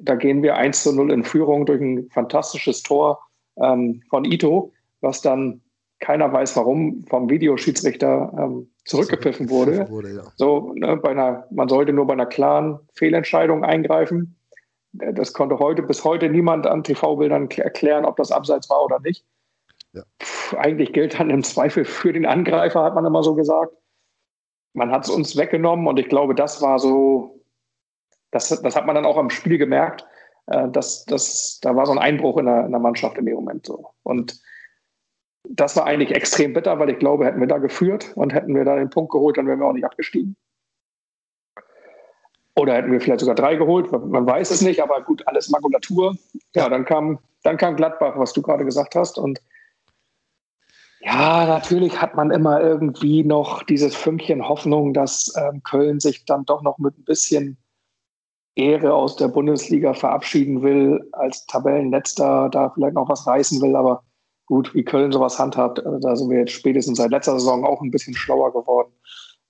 Da 0.00 0.14
gehen 0.14 0.42
wir 0.44 0.54
1 0.56 0.84
zu 0.84 0.94
0 0.94 1.10
in 1.10 1.24
Führung 1.24 1.66
durch 1.66 1.80
ein 1.80 2.08
fantastisches 2.10 2.84
Tor 2.84 3.18
ähm, 3.56 4.02
von 4.08 4.24
Ito, 4.24 4.72
was 5.00 5.20
dann 5.20 5.60
keiner 6.02 6.30
weiß 6.32 6.56
warum 6.56 7.04
vom 7.08 7.30
Videoschiedsrichter 7.30 8.32
ähm, 8.36 8.70
zurückgepfiffen 8.84 9.48
wurde. 9.48 9.88
wurde 9.88 10.14
ja. 10.14 10.22
So, 10.36 10.74
ne, 10.74 10.96
bei 10.96 11.10
einer, 11.10 11.46
man 11.50 11.68
sollte 11.68 11.92
nur 11.92 12.06
bei 12.06 12.12
einer 12.12 12.26
klaren 12.26 12.80
Fehlentscheidung 12.92 13.64
eingreifen. 13.64 14.36
Das 14.92 15.32
konnte 15.32 15.58
heute 15.58 15.82
bis 15.82 16.04
heute 16.04 16.28
niemand 16.28 16.66
an 16.66 16.84
TV-Bildern 16.84 17.48
erklären, 17.50 18.04
ob 18.04 18.16
das 18.16 18.32
abseits 18.32 18.68
war 18.68 18.84
oder 18.84 19.00
nicht. 19.00 19.24
Ja. 19.92 20.02
Puh, 20.18 20.56
eigentlich 20.58 20.92
gilt 20.92 21.18
dann 21.18 21.30
im 21.30 21.44
Zweifel 21.44 21.84
für 21.84 22.12
den 22.12 22.26
Angreifer, 22.26 22.82
hat 22.82 22.94
man 22.94 23.06
immer 23.06 23.22
so 23.22 23.34
gesagt. 23.34 23.72
Man 24.74 24.90
hat 24.90 25.04
es 25.04 25.10
uns 25.10 25.36
weggenommen 25.36 25.86
und 25.86 25.98
ich 25.98 26.08
glaube, 26.08 26.34
das 26.34 26.60
war 26.60 26.78
so, 26.78 27.40
das, 28.32 28.48
das 28.48 28.76
hat 28.76 28.86
man 28.86 28.96
dann 28.96 29.06
auch 29.06 29.16
am 29.16 29.30
Spiel 29.30 29.56
gemerkt. 29.56 30.04
Äh, 30.46 30.68
dass, 30.70 31.04
dass, 31.04 31.60
da 31.62 31.76
war 31.76 31.86
so 31.86 31.92
ein 31.92 31.98
Einbruch 31.98 32.38
in 32.38 32.46
der, 32.46 32.66
in 32.66 32.72
der 32.72 32.80
Mannschaft 32.80 33.16
in 33.18 33.26
dem 33.26 33.36
Moment 33.36 33.66
so. 33.66 33.90
Und 34.02 34.42
das 35.48 35.76
war 35.76 35.84
eigentlich 35.84 36.14
extrem 36.14 36.52
bitter, 36.52 36.78
weil 36.78 36.90
ich 36.90 36.98
glaube, 36.98 37.24
hätten 37.24 37.40
wir 37.40 37.46
da 37.46 37.58
geführt 37.58 38.12
und 38.14 38.32
hätten 38.32 38.54
wir 38.54 38.64
da 38.64 38.76
den 38.76 38.90
Punkt 38.90 39.12
geholt, 39.12 39.36
dann 39.36 39.46
wären 39.46 39.60
wir 39.60 39.66
auch 39.66 39.72
nicht 39.72 39.84
abgestiegen. 39.84 40.36
Oder 42.54 42.74
hätten 42.74 42.92
wir 42.92 43.00
vielleicht 43.00 43.20
sogar 43.20 43.34
drei 43.34 43.56
geholt, 43.56 43.90
man 43.90 44.26
weiß 44.26 44.50
es 44.50 44.60
nicht, 44.60 44.82
aber 44.82 45.02
gut, 45.02 45.26
alles 45.26 45.48
Makulatur. 45.48 46.16
Ja, 46.54 46.68
dann 46.68 46.84
kam, 46.84 47.18
dann 47.42 47.56
kam 47.56 47.76
Gladbach, 47.76 48.14
was 48.16 48.32
du 48.34 48.42
gerade 48.42 48.64
gesagt 48.64 48.94
hast. 48.94 49.18
Und 49.18 49.40
ja, 51.00 51.46
natürlich 51.46 52.00
hat 52.00 52.14
man 52.14 52.30
immer 52.30 52.60
irgendwie 52.60 53.24
noch 53.24 53.62
dieses 53.62 53.96
Fünkchen 53.96 54.46
Hoffnung, 54.46 54.92
dass 54.92 55.32
ähm, 55.36 55.62
Köln 55.62 55.98
sich 55.98 56.24
dann 56.26 56.44
doch 56.44 56.62
noch 56.62 56.78
mit 56.78 56.96
ein 56.96 57.04
bisschen 57.04 57.56
Ehre 58.54 58.92
aus 58.92 59.16
der 59.16 59.28
Bundesliga 59.28 59.94
verabschieden 59.94 60.62
will, 60.62 61.08
als 61.12 61.46
Tabellenletzter 61.46 62.50
da 62.50 62.70
vielleicht 62.70 62.94
noch 62.94 63.08
was 63.08 63.26
reißen 63.26 63.62
will, 63.62 63.74
aber 63.74 64.04
gut, 64.46 64.74
wie 64.74 64.84
Köln 64.84 65.12
sowas 65.12 65.38
handhabt, 65.38 65.84
also 65.84 65.98
da 65.98 66.16
sind 66.16 66.30
wir 66.30 66.38
jetzt 66.40 66.52
spätestens 66.52 66.98
seit 66.98 67.10
letzter 67.10 67.38
Saison 67.38 67.64
auch 67.64 67.80
ein 67.80 67.90
bisschen 67.90 68.14
schlauer 68.14 68.52
geworden. 68.52 68.92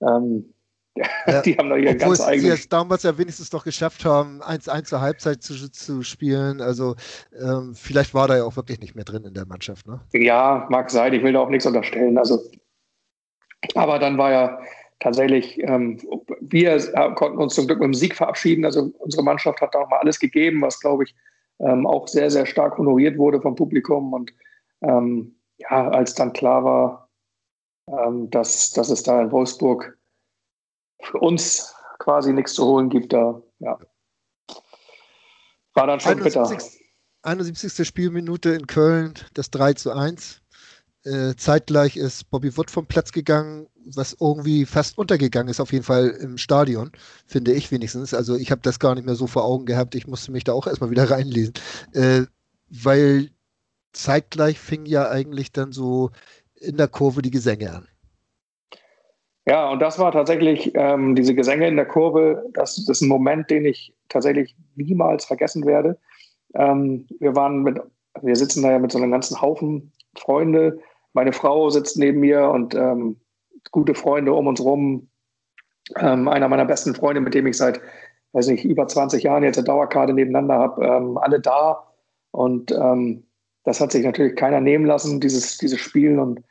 Ähm, 0.01 0.53
ja, 1.27 1.41
die 1.41 1.57
haben 1.57 1.69
da 1.69 1.75
ihren 1.75 1.97
ganz 1.97 2.21
eigenen. 2.21 2.51
Sie 2.51 2.61
es 2.61 2.69
damals 2.69 3.01
ja 3.01 3.17
wenigstens 3.17 3.49
doch 3.49 3.63
geschafft 3.63 4.05
haben, 4.05 4.43
1-1 4.43 4.83
zur 4.83 5.01
Halbzeit 5.01 5.41
zu, 5.41 5.71
zu 5.71 6.03
spielen. 6.03 6.61
Also 6.61 6.95
ähm, 7.39 7.73
vielleicht 7.73 8.13
war 8.13 8.27
da 8.27 8.37
ja 8.37 8.43
auch 8.43 8.55
wirklich 8.55 8.79
nicht 8.79 8.93
mehr 8.93 9.03
drin 9.03 9.23
in 9.23 9.33
der 9.33 9.47
Mannschaft. 9.47 9.87
Ne? 9.87 10.01
Ja, 10.13 10.67
mag 10.69 10.91
sein. 10.91 11.13
Ich 11.13 11.23
will 11.23 11.33
da 11.33 11.39
auch 11.39 11.49
nichts 11.49 11.65
unterstellen. 11.65 12.17
Also, 12.19 12.39
aber 13.73 13.97
dann 13.97 14.19
war 14.19 14.31
ja 14.31 14.59
tatsächlich, 14.99 15.59
ähm, 15.63 15.99
wir 16.41 16.79
konnten 17.15 17.39
uns 17.39 17.55
zum 17.55 17.65
Glück 17.65 17.79
mit 17.79 17.87
dem 17.87 17.93
Sieg 17.95 18.15
verabschieden. 18.15 18.63
Also 18.63 18.93
unsere 18.99 19.23
Mannschaft 19.23 19.61
hat 19.61 19.73
da 19.73 19.79
auch 19.79 19.89
mal 19.89 19.99
alles 19.99 20.19
gegeben, 20.19 20.61
was, 20.61 20.79
glaube 20.79 21.05
ich, 21.05 21.15
ähm, 21.59 21.87
auch 21.87 22.07
sehr, 22.07 22.29
sehr 22.29 22.45
stark 22.45 22.77
honoriert 22.77 23.17
wurde 23.17 23.41
vom 23.41 23.55
Publikum. 23.55 24.13
Und 24.13 24.31
ähm, 24.83 25.35
ja, 25.57 25.89
als 25.89 26.13
dann 26.15 26.33
klar 26.33 26.63
war, 26.63 27.09
ähm, 27.87 28.29
dass, 28.29 28.71
dass 28.71 28.89
es 28.89 29.03
da 29.03 29.21
in 29.21 29.31
Wolfsburg 29.31 29.97
für 31.01 31.19
uns 31.19 31.73
quasi 31.99 32.33
nichts 32.33 32.53
zu 32.53 32.65
holen 32.65 32.89
gibt, 32.89 33.13
da 33.13 33.41
ja. 33.59 33.77
war 35.73 35.87
dann 35.87 35.99
schon 35.99 36.13
71, 36.13 36.57
bitter. 36.57 36.83
71. 37.23 37.87
Spielminute 37.87 38.49
in 38.49 38.67
Köln, 38.67 39.13
das 39.33 39.49
3 39.51 39.73
zu 39.73 39.91
1. 39.91 40.41
Äh, 41.05 41.35
zeitgleich 41.35 41.97
ist 41.97 42.29
Bobby 42.29 42.55
Wood 42.55 42.71
vom 42.71 42.85
Platz 42.85 43.11
gegangen, 43.11 43.67
was 43.85 44.15
irgendwie 44.19 44.65
fast 44.65 44.97
untergegangen 44.97 45.49
ist, 45.49 45.59
auf 45.59 45.73
jeden 45.73 45.83
Fall 45.83 46.09
im 46.09 46.37
Stadion, 46.37 46.91
finde 47.25 47.51
ich 47.51 47.71
wenigstens. 47.71 48.13
Also 48.13 48.35
ich 48.35 48.51
habe 48.51 48.61
das 48.61 48.79
gar 48.79 48.95
nicht 48.95 49.05
mehr 49.05 49.15
so 49.15 49.27
vor 49.27 49.43
Augen 49.43 49.65
gehabt. 49.65 49.95
Ich 49.95 50.07
musste 50.07 50.31
mich 50.31 50.45
da 50.45 50.53
auch 50.53 50.67
erstmal 50.67 50.91
wieder 50.91 51.09
reinlesen. 51.11 51.53
Äh, 51.91 52.23
weil 52.69 53.29
zeitgleich 53.93 54.59
fing 54.59 54.85
ja 54.85 55.09
eigentlich 55.09 55.51
dann 55.51 55.71
so 55.71 56.11
in 56.55 56.77
der 56.77 56.87
Kurve 56.87 57.21
die 57.21 57.31
Gesänge 57.31 57.71
an. 57.71 57.87
Ja, 59.45 59.69
und 59.69 59.79
das 59.79 59.99
war 59.99 60.11
tatsächlich 60.11 60.71
ähm, 60.73 61.15
diese 61.15 61.35
Gesänge 61.35 61.67
in 61.67 61.75
der 61.75 61.85
Kurve. 61.85 62.49
Das, 62.53 62.75
das, 62.75 62.89
ist 62.89 63.01
ein 63.01 63.09
Moment, 63.09 63.49
den 63.49 63.65
ich 63.65 63.93
tatsächlich 64.07 64.55
niemals 64.75 65.25
vergessen 65.25 65.65
werde. 65.65 65.97
Ähm, 66.55 67.07
wir 67.19 67.35
waren 67.35 67.61
mit, 67.61 67.79
wir 68.21 68.35
sitzen 68.35 68.63
da 68.63 68.71
ja 68.71 68.79
mit 68.79 68.91
so 68.91 68.99
einem 68.99 69.11
ganzen 69.11 69.41
Haufen 69.41 69.91
Freunde. 70.17 70.79
Meine 71.11 71.33
Frau 71.33 71.69
sitzt 71.69 71.97
neben 71.97 72.21
mir 72.21 72.49
und 72.49 72.73
ähm, 72.73 73.19
gute 73.71 73.95
Freunde 73.95 74.33
um 74.33 74.47
uns 74.47 74.61
rum. 74.61 75.09
Ähm, 75.97 76.29
einer 76.29 76.47
meiner 76.47 76.65
besten 76.65 76.95
Freunde, 76.95 77.19
mit 77.19 77.33
dem 77.33 77.45
ich 77.45 77.57
seit, 77.57 77.81
weiß 78.31 78.47
nicht, 78.47 78.63
über 78.63 78.87
20 78.87 79.23
Jahren 79.23 79.43
jetzt 79.43 79.57
eine 79.57 79.65
Dauerkarte 79.65 80.13
nebeneinander 80.13 80.55
habe, 80.55 80.85
ähm, 80.85 81.17
alle 81.17 81.41
da. 81.41 81.87
Und 82.31 82.71
ähm, 82.71 83.25
das 83.63 83.79
hat 83.79 83.91
sich 83.91 84.03
natürlich 84.03 84.35
keiner 84.35 84.61
nehmen 84.61 84.85
lassen, 84.85 85.19
dieses, 85.19 85.57
dieses 85.57 85.79
Spiel. 85.79 86.19
Und 86.19 86.43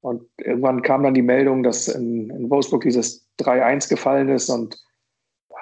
und 0.00 0.22
irgendwann 0.38 0.82
kam 0.82 1.02
dann 1.02 1.14
die 1.14 1.22
Meldung, 1.22 1.62
dass 1.62 1.88
in, 1.88 2.30
in 2.30 2.48
Wolfsburg 2.48 2.82
dieses 2.82 3.28
3-1 3.38 3.88
gefallen 3.88 4.28
ist 4.30 4.48
und 4.48 4.82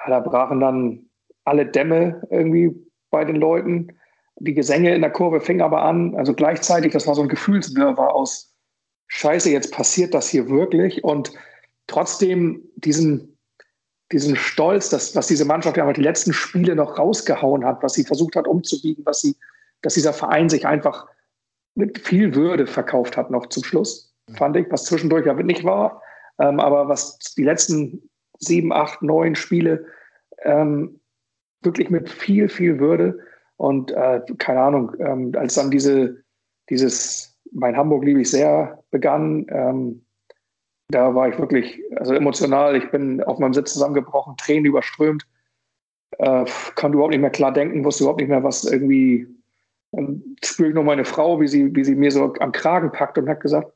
da 0.07 0.19
brachen 0.21 0.61
dann 0.61 1.09
alle 1.43 1.65
Dämme 1.65 2.21
irgendwie 2.29 2.73
bei 3.09 3.25
den 3.25 3.35
Leuten. 3.35 3.97
Die 4.37 4.53
Gesänge 4.53 4.95
in 4.95 5.01
der 5.01 5.11
Kurve 5.11 5.41
fingen 5.41 5.61
aber 5.61 5.81
an, 5.81 6.15
also 6.15 6.33
gleichzeitig, 6.33 6.93
das 6.93 7.05
war 7.05 7.15
so 7.15 7.21
ein 7.21 7.27
Gefühlswirrwarr 7.27 8.13
aus 8.13 8.55
Scheiße, 9.07 9.49
jetzt 9.49 9.73
passiert 9.73 10.13
das 10.13 10.29
hier 10.29 10.49
wirklich 10.49 11.03
und 11.03 11.33
trotzdem 11.87 12.61
diesen, 12.75 13.37
diesen 14.11 14.35
Stolz, 14.35 14.89
dass, 14.89 15.15
was 15.15 15.27
diese 15.27 15.45
Mannschaft 15.45 15.75
ja 15.75 15.85
mit 15.85 15.97
den 15.97 16.03
letzten 16.03 16.31
Spiele 16.31 16.75
noch 16.75 16.97
rausgehauen 16.97 17.65
hat, 17.65 17.83
was 17.83 17.93
sie 17.93 18.05
versucht 18.05 18.35
hat 18.35 18.47
umzubiegen, 18.47 19.05
was 19.05 19.21
sie, 19.21 19.35
dass 19.81 19.93
dieser 19.93 20.13
Verein 20.13 20.49
sich 20.49 20.67
einfach 20.67 21.07
mit 21.75 21.99
viel 21.99 22.35
Würde 22.35 22.67
verkauft 22.67 23.17
hat 23.17 23.31
noch 23.31 23.47
zum 23.47 23.63
Schluss 23.63 24.09
fand 24.35 24.55
ich, 24.57 24.69
was 24.71 24.85
zwischendurch 24.85 25.25
ja 25.25 25.33
nicht 25.33 25.63
war. 25.63 26.01
Ähm, 26.39 26.59
aber 26.59 26.87
was 26.87 27.17
die 27.37 27.43
letzten 27.43 28.09
sieben, 28.39 28.71
acht, 28.71 29.01
neun 29.01 29.35
Spiele 29.35 29.85
ähm, 30.43 30.99
wirklich 31.61 31.89
mit 31.89 32.09
viel, 32.09 32.47
viel 32.47 32.79
Würde 32.79 33.19
und 33.57 33.91
äh, 33.91 34.21
keine 34.37 34.61
Ahnung, 34.61 34.93
ähm, 34.99 35.33
als 35.35 35.55
dann 35.55 35.71
diese, 35.71 36.23
dieses 36.69 37.37
Mein 37.51 37.75
Hamburg 37.75 38.05
liebe 38.05 38.21
ich 38.21 38.31
sehr 38.31 38.81
begann, 38.91 39.45
ähm, 39.49 40.05
da 40.91 41.13
war 41.13 41.27
ich 41.29 41.37
wirklich 41.37 41.81
also 41.97 42.13
emotional. 42.13 42.75
Ich 42.75 42.89
bin 42.89 43.21
auf 43.23 43.37
meinem 43.37 43.53
Sitz 43.53 43.73
zusammengebrochen, 43.73 44.37
Tränen 44.37 44.65
überströmt, 44.65 45.27
äh, 46.17 46.45
konnte 46.75 46.95
überhaupt 46.95 47.11
nicht 47.11 47.21
mehr 47.21 47.29
klar 47.29 47.51
denken, 47.51 47.83
wusste 47.83 48.03
überhaupt 48.03 48.21
nicht 48.21 48.29
mehr, 48.29 48.43
was 48.43 48.63
irgendwie. 48.63 49.27
Dann 49.91 50.23
spüre 50.43 50.69
ich 50.69 50.75
nur 50.75 50.83
meine 50.83 51.05
Frau, 51.05 51.39
wie 51.39 51.47
sie, 51.47 51.75
wie 51.75 51.83
sie 51.83 51.95
mir 51.95 52.11
so 52.11 52.33
am 52.39 52.51
Kragen 52.51 52.91
packt 52.91 53.17
und 53.17 53.27
hat 53.27 53.39
gesagt, 53.39 53.71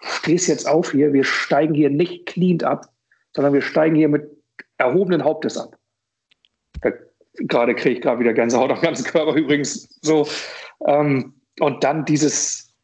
stehst 0.00 0.48
jetzt 0.48 0.68
auf 0.68 0.92
hier, 0.92 1.12
wir 1.12 1.24
steigen 1.24 1.74
hier 1.74 1.90
nicht 1.90 2.26
clean 2.26 2.60
ab, 2.62 2.86
sondern 3.34 3.52
wir 3.52 3.62
steigen 3.62 3.94
hier 3.94 4.08
mit 4.08 4.28
erhobenen 4.78 5.24
Hauptes 5.24 5.56
ab. 5.56 5.76
Da, 6.80 6.90
gerade 7.34 7.74
kriege 7.74 7.96
ich 7.96 8.02
gerade 8.02 8.20
wieder 8.20 8.32
Gänsehaut 8.32 8.70
am 8.70 8.80
ganzen 8.80 9.04
Körper 9.04 9.34
übrigens 9.34 9.88
so. 10.02 10.26
Ähm, 10.86 11.34
und 11.60 11.84
dann 11.84 12.04
dieses, 12.04 12.74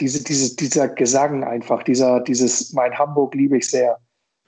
diese, 0.00 0.24
diese, 0.24 0.56
dieser 0.56 0.88
Gesang 0.88 1.44
einfach, 1.44 1.82
dieser, 1.84 2.20
dieses 2.20 2.72
Mein 2.72 2.98
Hamburg 2.98 3.34
liebe 3.34 3.58
ich 3.58 3.70
sehr. 3.70 3.98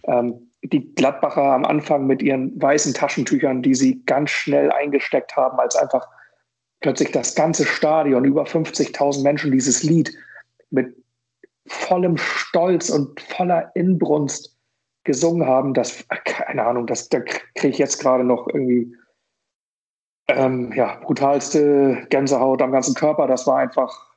Ähm, 0.05 0.50
die 0.62 0.95
Gladbacher 0.95 1.43
am 1.43 1.64
Anfang 1.64 2.07
mit 2.07 2.23
ihren 2.23 2.61
weißen 2.61 2.95
Taschentüchern, 2.95 3.62
die 3.62 3.75
sie 3.75 4.02
ganz 4.05 4.31
schnell 4.31 4.73
eingesteckt 4.73 5.37
haben, 5.37 5.61
als 5.61 5.76
einfach 5.76 6.09
plötzlich 6.87 7.11
das 7.11 7.35
ganze 7.35 7.66
Stadion, 7.66 8.25
über 8.25 8.45
50.000 8.45 9.25
Menschen, 9.25 9.50
dieses 9.50 9.83
Lied 9.83 10.16
mit 10.71 10.95
vollem 11.66 12.16
Stolz 12.16 12.90
und 12.90 13.21
voller 13.21 13.73
Inbrunst 13.75 14.57
gesungen 15.02 15.49
haben, 15.49 15.75
das, 15.75 16.05
keine 16.25 16.64
Ahnung, 16.64 16.87
das, 16.87 17.09
da 17.09 17.19
kriege 17.19 17.71
ich 17.71 17.78
jetzt 17.78 17.99
gerade 17.99 18.23
noch 18.23 18.47
irgendwie 18.47 18.95
ähm, 20.28 20.71
ja, 20.76 21.00
brutalste 21.02 22.07
Gänsehaut 22.09 22.62
am 22.62 22.71
ganzen 22.71 22.95
Körper. 22.95 23.26
Das 23.26 23.49
war 23.49 23.59
einfach, 23.59 24.14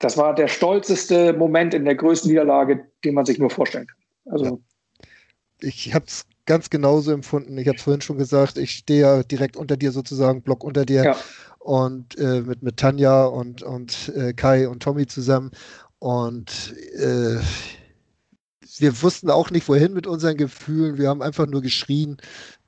das 0.00 0.18
war 0.18 0.34
der 0.34 0.48
stolzeste 0.48 1.32
Moment 1.32 1.72
in 1.72 1.86
der 1.86 1.94
größten 1.94 2.30
Niederlage, 2.30 2.90
den 3.06 3.14
man 3.14 3.24
sich 3.24 3.38
nur 3.38 3.48
vorstellen 3.48 3.86
kann. 3.86 4.32
Also, 4.34 4.44
ja. 4.44 4.58
Ich 5.60 5.94
habe 5.94 6.04
es 6.04 6.26
ganz 6.46 6.70
genauso 6.70 7.12
empfunden. 7.12 7.56
Ich 7.58 7.68
habe 7.68 7.76
es 7.76 7.82
vorhin 7.82 8.00
schon 8.00 8.18
gesagt, 8.18 8.58
ich 8.58 8.70
stehe 8.70 9.00
ja 9.00 9.22
direkt 9.22 9.56
unter 9.56 9.76
dir 9.76 9.92
sozusagen, 9.92 10.42
Block 10.42 10.64
unter 10.64 10.84
dir. 10.84 11.04
Ja. 11.04 11.16
Und 11.58 12.18
äh, 12.18 12.40
mit, 12.40 12.62
mit 12.62 12.76
Tanja 12.76 13.24
und, 13.24 13.62
und 13.62 14.12
äh, 14.16 14.32
Kai 14.32 14.68
und 14.68 14.82
Tommy 14.82 15.06
zusammen. 15.06 15.52
Und 16.00 16.74
äh, 16.96 17.38
wir 18.78 19.02
wussten 19.02 19.30
auch 19.30 19.50
nicht, 19.50 19.68
wohin 19.68 19.92
mit 19.92 20.08
unseren 20.08 20.36
Gefühlen. 20.36 20.98
Wir 20.98 21.08
haben 21.08 21.22
einfach 21.22 21.46
nur 21.46 21.62
geschrien, 21.62 22.16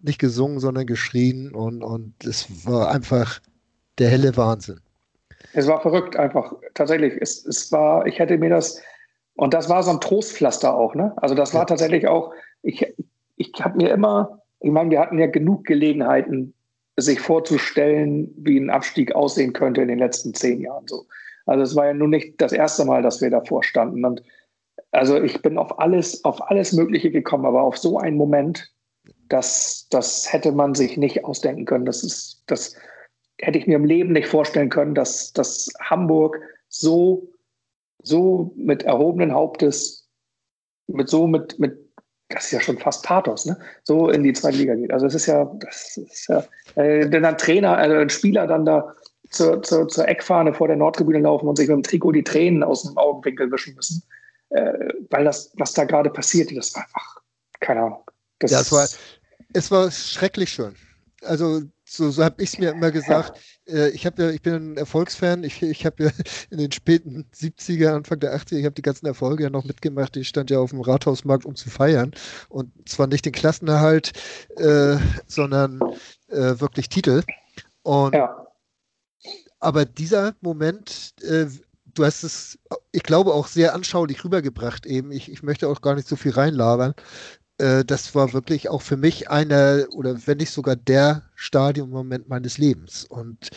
nicht 0.01 0.21
gesungen, 0.21 0.61
sondern 0.61 0.87
geschrien. 0.87 1.53
Und, 1.53 1.83
und 1.83 2.25
es 2.25 2.47
war 2.65 2.93
einfach 2.93 3.41
der 3.99 4.11
helle 4.11 4.37
Wahnsinn. 4.37 4.81
Es 5.53 5.67
war 5.67 5.81
verrückt 5.81 6.17
einfach. 6.17 6.53
Tatsächlich. 6.75 7.15
Es, 7.21 7.45
es 7.45 7.73
war, 7.73 8.07
ich 8.07 8.21
hätte 8.21 8.39
mir 8.39 8.51
das, 8.51 8.81
und 9.35 9.55
das 9.55 9.69
war 9.69 9.83
so 9.83 9.91
ein 9.91 10.01
Trostpflaster 10.01 10.73
auch, 10.73 10.95
ne? 10.95 11.13
Also 11.17 11.35
das 11.35 11.53
war 11.53 11.63
ja. 11.63 11.67
tatsächlich 11.67 12.07
auch, 12.07 12.33
ich, 12.63 12.87
ich 13.37 13.53
habe 13.61 13.77
mir 13.77 13.91
immer, 13.91 14.41
ich 14.61 14.71
meine, 14.71 14.91
wir 14.91 15.01
hatten 15.01 15.19
ja 15.19 15.27
genug 15.27 15.65
Gelegenheiten, 15.65 16.55
sich 16.97 17.21
vorzustellen, 17.21 18.33
wie 18.37 18.59
ein 18.59 18.71
Abstieg 18.71 19.15
aussehen 19.15 19.53
könnte 19.53 19.83
in 19.83 19.89
den 19.89 19.99
letzten 19.99 20.33
zehn 20.33 20.61
Jahren. 20.61 20.87
So. 20.87 21.07
Also 21.47 21.63
es 21.63 21.77
war 21.77 21.87
ja 21.87 21.95
nun 21.95 22.11
nicht 22.11 22.41
das 22.41 22.53
erste 22.53 22.85
Mal, 22.85 23.03
dass 23.03 23.21
wir 23.21 23.31
davor 23.31 23.65
standen. 23.65 24.05
Und 24.05 24.23
also 24.93 25.21
ich 25.21 25.43
bin 25.43 25.59
auf 25.59 25.79
alles, 25.81 26.25
auf 26.25 26.41
alles 26.51 26.73
Mögliche 26.73 27.11
gekommen, 27.11 27.47
aber 27.47 27.63
auf 27.63 27.77
so 27.77 27.99
einen 27.99 28.17
Moment, 28.17 28.73
das, 29.29 29.89
das 29.91 30.33
hätte 30.33 30.53
man 30.53 30.75
sich 30.75 30.97
nicht 30.97 31.25
ausdenken 31.25 31.65
können. 31.65 31.85
Das 31.85 32.05
ist, 32.05 32.45
das 32.47 32.77
hätte 33.41 33.59
ich 33.59 33.67
mir 33.67 33.77
im 33.77 33.85
Leben 33.85 34.13
nicht 34.13 34.29
vorstellen 34.29 34.69
können, 34.69 34.95
dass, 34.95 35.33
dass 35.33 35.69
Hamburg 35.81 36.41
so, 36.69 37.29
so 38.03 38.53
mit 38.57 38.85
erhobenen 38.85 39.33
Hauptes, 39.33 40.09
mit 40.87 41.09
so 41.09 41.27
mit, 41.27 41.59
mit, 41.59 41.84
das 42.29 42.47
ist 42.47 42.53
ja 42.53 42.61
schon 42.61 42.79
fast 42.79 43.05
Pathos, 43.05 43.45
ne? 43.45 43.59
So 43.85 44.09
in 44.09 44.23
die 44.23 44.33
zweite 44.33 44.57
Liga 44.57 44.75
geht. 44.75 44.93
Also 44.93 45.07
es 45.07 45.15
ist 45.15 45.27
ja, 45.27 45.45
das 45.61 45.97
ist 45.97 46.29
ja, 46.29 46.45
äh, 46.77 47.09
denn 47.09 47.25
ein 47.25 47.39
Trainer, 47.39 47.77
also 47.77 47.97
ein 47.97 48.11
Spieler 48.11 48.47
dann 48.47 48.65
da 48.65 48.95
zur, 49.31 49.63
zur, 49.63 49.89
zur 49.89 50.09
Eckfahne 50.09 50.55
vor 50.55 50.69
der 50.69 50.77
Nordtribüne 50.77 51.21
laufen 51.21 51.49
und 51.49 51.57
sich 51.57 51.69
mit 51.69 51.77
dem 51.77 51.83
Trikot 51.83 52.13
die 52.13 52.25
Tränen 52.25 52.63
aus 52.63 52.83
dem 52.83 52.97
Augenwinkel 52.97 53.51
wischen 53.51 53.75
müssen. 53.75 54.03
Äh, 54.51 54.73
weil 55.11 55.25
das, 55.25 55.53
was 55.57 55.73
da 55.73 55.85
gerade 55.85 56.11
passiert, 56.11 56.57
das 56.57 56.75
war 56.75 56.83
einfach, 56.83 57.21
keine 57.61 57.83
Ahnung. 57.83 58.05
Das 58.39 58.51
ja, 58.51 58.61
es 58.61 58.73
war, 58.73 58.89
es 59.53 59.71
war 59.71 59.91
schrecklich 59.91 60.51
schön. 60.51 60.75
Also 61.23 61.63
so, 61.97 62.11
so 62.11 62.25
habe 62.25 62.43
ich 62.43 62.51
es 62.51 62.59
mir 62.59 62.71
immer 62.71 62.91
gesagt. 62.91 63.39
Äh, 63.67 63.91
ich, 63.91 64.05
ja, 64.05 64.11
ich 64.31 64.43
bin 64.43 64.55
ein 64.55 64.77
Erfolgsfan. 64.77 65.45
Ich, 65.45 65.63
ich 65.63 65.87
habe 65.87 66.05
ja 66.05 66.11
in 66.51 66.59
den 66.59 66.73
späten 66.73 67.27
70er, 67.35 67.95
Anfang 67.95 68.21
der 68.21 68.37
80er, 68.37 68.57
ich 68.57 68.65
habe 68.65 68.75
die 68.75 68.83
ganzen 68.83 69.07
Erfolge 69.07 69.45
ja 69.45 69.51
noch 69.51 69.65
mitgemacht. 69.65 70.17
Ich 70.17 70.29
stand 70.29 70.51
ja 70.51 70.59
auf 70.59 70.71
dem 70.71 70.81
Rathausmarkt, 70.81 71.45
um 71.45 71.55
zu 71.55 71.71
feiern. 71.71 72.13
Und 72.49 72.71
zwar 72.89 73.07
nicht 73.07 73.25
den 73.25 73.33
Klassenerhalt, 73.33 74.13
äh, 74.57 74.97
sondern 75.27 75.81
äh, 76.29 76.59
wirklich 76.61 76.89
Titel. 76.89 77.23
Und 77.83 78.15
ja. 78.15 78.45
Aber 79.61 79.87
dieser 79.87 80.35
Moment, 80.43 81.15
äh, 81.23 81.47
du 81.95 82.05
hast 82.05 82.23
es, 82.23 82.59
ich 82.93 83.03
glaube, 83.03 83.33
auch 83.33 83.47
sehr 83.47 83.75
anschaulich 83.75 84.23
rübergebracht 84.23 84.85
eben. 84.85 85.11
Ich, 85.11 85.31
ich 85.31 85.43
möchte 85.43 85.69
auch 85.69 85.81
gar 85.81 85.95
nicht 85.95 86.07
so 86.07 86.17
viel 86.17 86.33
reinlabern. 86.33 86.95
Äh, 87.65 87.85
das 87.85 88.15
war 88.15 88.35
wirklich 88.35 88.69
auch 88.69 88.83
für 88.83 88.99
mich 88.99 89.31
einer 89.31 89.87
oder 89.93 90.27
wenn 90.27 90.37
nicht 90.37 90.51
sogar 90.51 90.77
der 90.77 91.23
Stadionmoment 91.35 92.29
meines 92.29 92.59
Lebens. 92.59 93.07
Und 93.09 93.51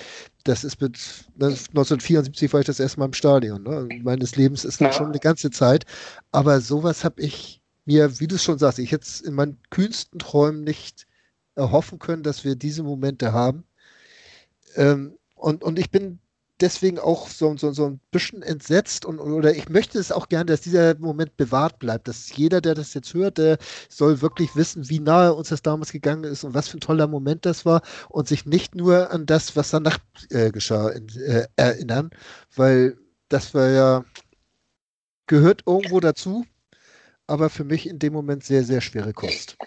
das 0.46 0.64
ist 0.64 0.80
mit 0.80 0.98
1974 1.36 2.54
war 2.54 2.62
ich 2.62 2.66
das 2.66 2.80
erste 2.80 3.00
Mal 3.00 3.08
im 3.08 3.14
Stadion. 3.14 3.64
Ne? 3.64 3.90
Meines 4.04 4.38
Lebens 4.38 4.64
ist 4.64 4.80
ja. 4.80 4.94
schon 4.94 5.08
eine 5.08 5.20
ganze 5.20 5.52
Zeit. 5.52 5.86
Aber 6.32 6.62
sowas 6.62 7.04
habe 7.04 7.22
ich 7.22 7.62
mir, 7.86 8.20
wie 8.22 8.28
du 8.28 8.38
schon 8.38 8.58
sagst, 8.60 8.80
ich 8.80 8.94
hätte 8.94 9.04
es 9.06 9.20
in 9.20 9.34
meinen 9.34 9.58
kühnsten 9.72 10.20
Träumen 10.20 10.64
nicht 10.64 11.06
erhoffen 11.56 12.00
können, 12.00 12.24
dass 12.24 12.46
wir 12.46 12.56
diese 12.56 12.84
Momente 12.84 13.34
haben. 13.34 13.66
Ähm, 14.76 15.18
und, 15.36 15.64
und 15.64 15.80
ich 15.80 15.92
bin 15.92 16.20
deswegen 16.62 17.00
auch 17.00 17.28
so, 17.30 17.56
so, 17.58 17.72
so 17.72 17.86
ein 17.86 18.00
bisschen 18.12 18.42
entsetzt 18.42 19.06
und 19.06 19.20
oder 19.20 19.56
ich 19.56 19.70
möchte 19.70 20.00
es 20.00 20.12
auch 20.12 20.28
gerne, 20.30 20.46
dass 20.46 20.62
dieser 20.62 20.98
Moment 20.98 21.38
bewahrt 21.38 21.80
bleibt, 21.80 22.08
dass 22.08 22.36
jeder, 22.36 22.62
der 22.62 22.76
das 22.76 22.94
jetzt 22.94 23.14
hört, 23.14 23.38
der 23.38 23.58
soll 23.90 24.22
wirklich 24.22 24.56
wissen, 24.56 24.90
wie 24.90 25.00
nahe 25.00 25.34
uns 25.34 25.50
das 25.50 25.62
damals 25.62 25.92
gegangen 25.92 26.24
ist 26.24 26.44
und 26.44 26.54
was 26.54 26.68
für 26.68 26.78
ein 26.78 26.82
toller 26.82 27.08
Moment 27.08 27.46
das 27.46 27.66
war 27.66 27.82
und 28.10 28.28
sich 28.28 28.46
nicht 28.46 28.76
nur 28.76 29.12
an 29.12 29.26
das, 29.26 29.56
was 29.56 29.70
danach 29.70 30.00
äh, 30.30 30.52
geschah, 30.52 30.90
in, 30.90 31.08
äh, 31.10 31.48
erinnern, 31.56 32.10
weil 32.56 32.98
das 33.30 33.54
war 33.54 33.70
ja 33.70 34.06
gehört 35.28 35.64
irgendwo 35.66 36.00
dazu, 36.00 36.46
aber 37.28 37.50
für 37.50 37.66
mich 37.66 37.88
in 37.88 38.00
dem 38.00 38.14
Moment 38.14 38.44
sehr, 38.44 38.64
sehr 38.64 38.82
schwere 38.82 39.14
Kost. 39.14 39.58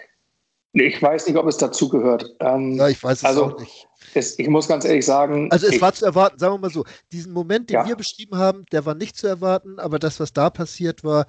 Ich 0.73 1.01
weiß 1.01 1.27
nicht, 1.27 1.37
ob 1.37 1.47
es 1.47 1.57
dazu 1.57 1.89
gehört. 1.89 2.33
Ähm, 2.39 2.73
ja, 2.73 2.87
ich 2.87 3.03
weiß 3.03 3.19
es 3.19 3.25
also, 3.25 3.45
auch 3.45 3.59
nicht. 3.59 3.87
Es, 4.13 4.39
ich 4.39 4.47
muss 4.47 4.67
ganz 4.67 4.85
ehrlich 4.85 5.05
sagen. 5.05 5.51
Also 5.51 5.67
es 5.67 5.73
ich, 5.73 5.81
war 5.81 5.93
zu 5.93 6.05
erwarten, 6.05 6.39
sagen 6.39 6.55
wir 6.55 6.59
mal 6.59 6.69
so, 6.69 6.85
diesen 7.11 7.33
Moment, 7.33 7.69
den 7.69 7.75
ja. 7.75 7.87
wir 7.87 7.95
beschrieben 7.95 8.37
haben, 8.37 8.65
der 8.71 8.85
war 8.85 8.95
nicht 8.95 9.17
zu 9.17 9.27
erwarten, 9.27 9.79
aber 9.79 9.99
das, 9.99 10.19
was 10.19 10.33
da 10.33 10.49
passiert 10.49 11.03
war, 11.03 11.25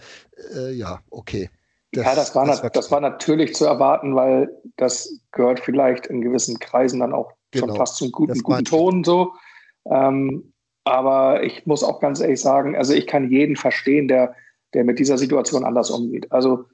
äh, 0.54 0.72
ja, 0.72 1.00
okay. 1.10 1.50
Das, 1.92 2.06
ja, 2.06 2.14
das 2.14 2.34
war, 2.34 2.46
das 2.46 2.62
war, 2.62 2.70
das 2.70 2.90
war 2.90 3.00
natürlich 3.00 3.54
zu 3.54 3.66
erwarten, 3.66 4.14
weil 4.14 4.50
das 4.76 5.20
gehört 5.32 5.60
vielleicht 5.60 6.06
in 6.06 6.22
gewissen 6.22 6.58
Kreisen 6.58 7.00
dann 7.00 7.12
auch 7.12 7.32
genau. 7.50 7.66
schon 7.66 7.76
fast 7.76 7.96
zum 7.96 8.10
guten, 8.12 8.38
guten 8.42 8.64
Ton 8.64 9.04
so. 9.04 9.34
Ähm, 9.84 10.52
aber 10.84 11.42
ich 11.42 11.66
muss 11.66 11.84
auch 11.84 12.00
ganz 12.00 12.20
ehrlich 12.20 12.40
sagen, 12.40 12.76
also 12.76 12.94
ich 12.94 13.06
kann 13.06 13.30
jeden 13.30 13.56
verstehen, 13.56 14.08
der, 14.08 14.34
der 14.74 14.84
mit 14.84 14.98
dieser 14.98 15.18
Situation 15.18 15.64
anders 15.64 15.90
umgeht. 15.90 16.32
Also 16.32 16.64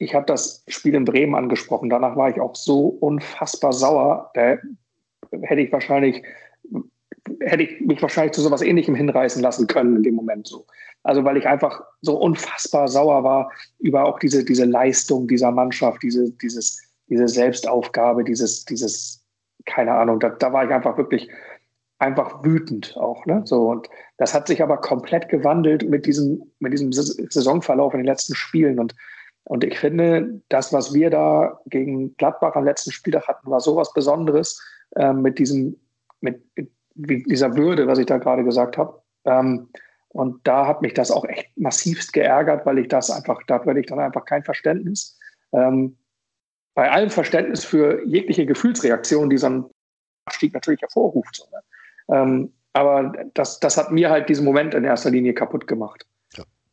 ich 0.00 0.14
habe 0.14 0.24
das 0.24 0.64
Spiel 0.66 0.94
in 0.94 1.04
Bremen 1.04 1.34
angesprochen. 1.34 1.90
Danach 1.90 2.16
war 2.16 2.30
ich 2.30 2.40
auch 2.40 2.56
so 2.56 2.86
unfassbar 2.88 3.74
sauer. 3.74 4.30
Da 4.32 4.56
hätte 5.42 5.60
ich 5.60 5.70
wahrscheinlich, 5.70 6.22
hätte 7.40 7.64
ich 7.64 7.80
mich 7.82 8.00
wahrscheinlich 8.00 8.32
zu 8.32 8.40
sowas 8.40 8.62
ähnlichem 8.62 8.94
hinreißen 8.94 9.42
lassen 9.42 9.66
können 9.66 9.96
in 9.96 10.02
dem 10.02 10.14
Moment 10.14 10.48
so. 10.48 10.66
Also 11.02 11.22
weil 11.24 11.36
ich 11.36 11.46
einfach 11.46 11.82
so 12.00 12.18
unfassbar 12.18 12.88
sauer 12.88 13.24
war 13.24 13.52
über 13.78 14.06
auch 14.06 14.18
diese, 14.18 14.42
diese 14.42 14.64
Leistung 14.64 15.28
dieser 15.28 15.50
Mannschaft, 15.50 16.02
diese, 16.02 16.30
dieses, 16.32 16.82
diese 17.10 17.28
Selbstaufgabe, 17.28 18.24
dieses, 18.24 18.64
dieses, 18.64 19.22
keine 19.66 19.92
Ahnung, 19.92 20.18
da, 20.18 20.30
da 20.30 20.50
war 20.50 20.64
ich 20.64 20.70
einfach 20.70 20.96
wirklich 20.96 21.28
einfach 21.98 22.42
wütend 22.42 22.96
auch. 22.96 23.26
Ne? 23.26 23.42
So, 23.44 23.68
und 23.68 23.90
das 24.16 24.32
hat 24.32 24.46
sich 24.46 24.62
aber 24.62 24.78
komplett 24.78 25.28
gewandelt 25.28 25.86
mit 25.86 26.06
diesem, 26.06 26.42
mit 26.58 26.72
diesem 26.72 26.90
Saisonverlauf 26.90 27.92
in 27.92 28.00
den 28.00 28.06
letzten 28.06 28.34
Spielen. 28.34 28.78
Und 28.78 28.94
und 29.44 29.64
ich 29.64 29.78
finde, 29.78 30.40
das, 30.48 30.72
was 30.72 30.94
wir 30.94 31.10
da 31.10 31.60
gegen 31.66 32.16
Gladbach 32.16 32.54
am 32.54 32.64
letzten 32.64 32.92
Spieltag 32.92 33.26
hatten, 33.28 33.50
war 33.50 33.60
sowas 33.60 33.92
Besonderes 33.92 34.60
äh, 34.96 35.12
mit 35.12 35.38
diesem, 35.38 35.76
mit, 36.20 36.42
mit, 36.54 36.70
dieser 36.94 37.56
Würde, 37.56 37.86
was 37.86 37.98
ich 37.98 38.06
da 38.06 38.18
gerade 38.18 38.44
gesagt 38.44 38.76
habe. 38.76 39.00
Ähm, 39.24 39.68
und 40.08 40.46
da 40.46 40.66
hat 40.66 40.82
mich 40.82 40.94
das 40.94 41.10
auch 41.10 41.24
echt 41.24 41.48
massivst 41.56 42.12
geärgert, 42.12 42.66
weil 42.66 42.78
ich 42.78 42.88
das 42.88 43.10
einfach, 43.10 43.40
da 43.46 43.64
würde 43.64 43.80
ich 43.80 43.86
dann 43.86 44.00
einfach 44.00 44.24
kein 44.24 44.44
Verständnis. 44.44 45.18
Ähm, 45.52 45.96
bei 46.74 46.90
allem 46.90 47.10
Verständnis 47.10 47.64
für 47.64 48.04
jegliche 48.06 48.46
Gefühlsreaktion, 48.46 49.30
die 49.30 49.38
so 49.38 49.46
ein 49.46 49.64
Abstieg 50.24 50.52
natürlich 50.52 50.82
hervorruft. 50.82 51.48
Ne? 51.52 52.16
ähm, 52.16 52.52
aber 52.72 53.12
das, 53.34 53.58
das 53.58 53.76
hat 53.76 53.90
mir 53.90 54.10
halt 54.10 54.28
diesen 54.28 54.44
Moment 54.44 54.74
in 54.74 54.84
erster 54.84 55.10
Linie 55.10 55.34
kaputt 55.34 55.66
gemacht. 55.66 56.06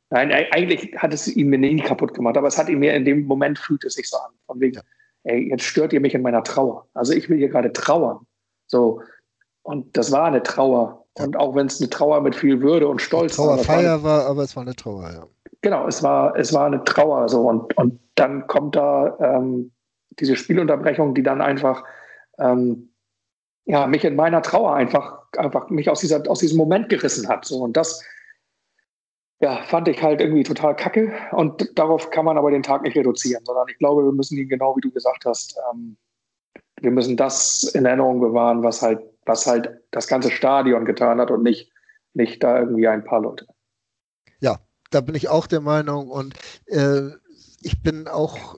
Nein, 0.10 0.32
eigentlich 0.32 0.96
hat 0.98 1.14
es 1.14 1.28
ihn 1.28 1.50
mir 1.50 1.58
nie 1.58 1.78
kaputt 1.78 2.14
gemacht, 2.14 2.38
aber 2.38 2.48
es 2.48 2.58
hat 2.58 2.70
ihn 2.70 2.80
mir 2.80 2.94
in 2.94 3.04
dem 3.04 3.26
Moment 3.26 3.60
fühlt 3.60 3.84
es 3.84 3.96
sich 3.96 4.10
so 4.10 4.18
an. 4.18 4.32
Von 4.46 4.60
wegen, 4.60 4.76
ja. 4.76 4.82
ey, 5.24 5.50
jetzt 5.50 5.64
stört 5.64 5.92
ihr 5.92 6.00
mich 6.00 6.14
in 6.14 6.22
meiner 6.22 6.44
Trauer. 6.44 6.88
Also 6.94 7.14
ich 7.14 7.30
will 7.30 7.38
hier 7.38 7.50
gerade 7.50 7.74
trauern. 7.74 8.26
So. 8.68 9.02
Und 9.64 9.98
das 9.98 10.12
war 10.14 10.26
eine 10.26 10.44
Trauer. 10.44 11.06
Ja. 11.18 11.26
Und 11.26 11.36
auch 11.38 11.56
wenn 11.56 11.68
es 11.68 11.82
eine 11.82 11.90
Trauer 11.90 12.22
mit 12.22 12.36
viel 12.36 12.62
Würde 12.62 12.88
und 12.88 13.02
Stolz 13.02 13.36
Trauerfeier 13.36 14.04
war, 14.04 14.20
war, 14.20 14.26
aber 14.28 14.44
es 14.44 14.56
war 14.56 14.64
eine 14.64 14.76
Trauer, 14.76 15.12
ja. 15.12 15.28
Genau, 15.62 15.88
es 15.88 16.02
war, 16.04 16.36
es 16.38 16.54
war 16.54 16.68
eine 16.68 16.84
Trauer. 16.86 17.28
So. 17.28 17.42
Und, 17.42 17.76
und 17.78 18.00
dann 18.16 18.48
kommt 18.48 18.78
da 18.78 19.18
ähm, 19.20 19.72
diese 20.20 20.38
Spielunterbrechung, 20.38 21.16
die 21.16 21.24
dann 21.24 21.42
einfach 21.42 21.84
ähm, 22.40 22.90
ja, 23.66 23.86
mich 23.88 24.06
in 24.06 24.16
meiner 24.16 24.42
Trauer 24.42 24.74
einfach, 24.74 25.24
einfach 25.38 25.70
mich 25.70 25.90
aus, 25.90 26.00
dieser, 26.00 26.24
aus 26.30 26.40
diesem 26.40 26.58
Moment 26.58 26.88
gerissen 26.88 27.28
hat. 27.28 27.44
So. 27.44 27.58
Und 27.58 27.76
das, 27.76 28.02
ja, 29.40 29.62
fand 29.64 29.88
ich 29.88 30.02
halt 30.02 30.20
irgendwie 30.20 30.44
total 30.44 30.76
kacke. 30.76 31.14
Und 31.32 31.78
darauf 31.78 32.10
kann 32.10 32.26
man 32.26 32.38
aber 32.38 32.52
den 32.52 32.64
Tag 32.64 32.82
nicht 32.84 32.98
reduzieren, 32.98 33.46
sondern 33.46 33.68
ich 33.70 33.78
glaube, 33.78 34.04
wir 34.04 34.12
müssen 34.12 34.38
ihn 34.38 34.50
genau 34.50 34.76
wie 34.76 34.82
du 34.82 34.92
gesagt 34.92 35.26
hast, 35.26 35.58
ähm, 35.72 35.98
wir 36.82 36.92
müssen 36.92 37.18
das 37.18 37.64
in 37.64 37.86
Erinnerung 37.86 38.20
bewahren, 38.20 38.64
was 38.64 38.82
halt, 38.82 39.02
was 39.26 39.48
halt 39.48 39.70
das 39.92 40.08
ganze 40.08 40.32
Stadion 40.32 40.86
getan 40.86 41.20
hat 41.20 41.32
und 41.32 41.44
nicht, 41.44 41.72
nicht 42.14 42.44
da 42.44 42.60
irgendwie 42.60 42.88
ein 42.88 43.04
paar 43.04 43.22
Leute. 43.22 43.48
Ja, 44.40 44.60
da 44.92 45.02
bin 45.02 45.16
ich 45.16 45.30
auch 45.30 45.48
der 45.48 45.62
Meinung 45.62 46.10
und 46.10 46.36
äh, 46.68 47.10
ich 47.62 47.82
bin 47.82 48.08
auch 48.08 48.58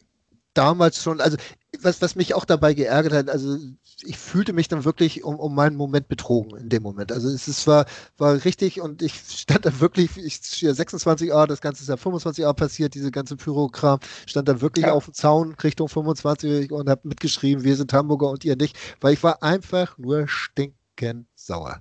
damals 0.53 1.01
schon, 1.01 1.21
also 1.21 1.37
was, 1.81 2.01
was 2.01 2.15
mich 2.15 2.33
auch 2.33 2.45
dabei 2.45 2.73
geärgert 2.73 3.13
hat, 3.13 3.29
also 3.29 3.57
ich 4.03 4.17
fühlte 4.17 4.53
mich 4.53 4.67
dann 4.67 4.85
wirklich 4.85 5.23
um, 5.23 5.39
um 5.39 5.53
meinen 5.53 5.75
Moment 5.75 6.07
betrogen 6.07 6.57
in 6.57 6.69
dem 6.69 6.83
Moment. 6.83 7.11
Also 7.11 7.29
es 7.29 7.47
ist, 7.47 7.67
war, 7.67 7.85
war 8.17 8.43
richtig 8.43 8.81
und 8.81 9.01
ich 9.01 9.13
stand 9.13 9.65
da 9.65 9.79
wirklich, 9.79 10.17
ich 10.17 10.35
stehe 10.35 10.71
26a, 10.73 11.45
das 11.45 11.61
Ganze 11.61 11.83
ist 11.83 11.89
ja 11.89 11.95
25a 11.95 12.53
passiert, 12.53 12.95
diese 12.95 13.11
ganze 13.11 13.35
Pyrokram, 13.35 13.99
stand 14.25 14.47
da 14.47 14.61
wirklich 14.61 14.85
ja. 14.85 14.93
auf 14.93 15.05
dem 15.05 15.13
Zaun 15.13 15.55
Richtung 15.63 15.87
25 15.87 16.71
und 16.71 16.89
habe 16.89 17.07
mitgeschrieben, 17.07 17.63
wir 17.63 17.75
sind 17.75 17.93
Hamburger 17.93 18.29
und 18.29 18.43
ihr 18.45 18.55
nicht, 18.55 18.77
weil 19.01 19.13
ich 19.13 19.23
war 19.23 19.43
einfach 19.43 19.97
nur 19.97 20.27
stinkend 20.27 21.27
sauer. 21.35 21.79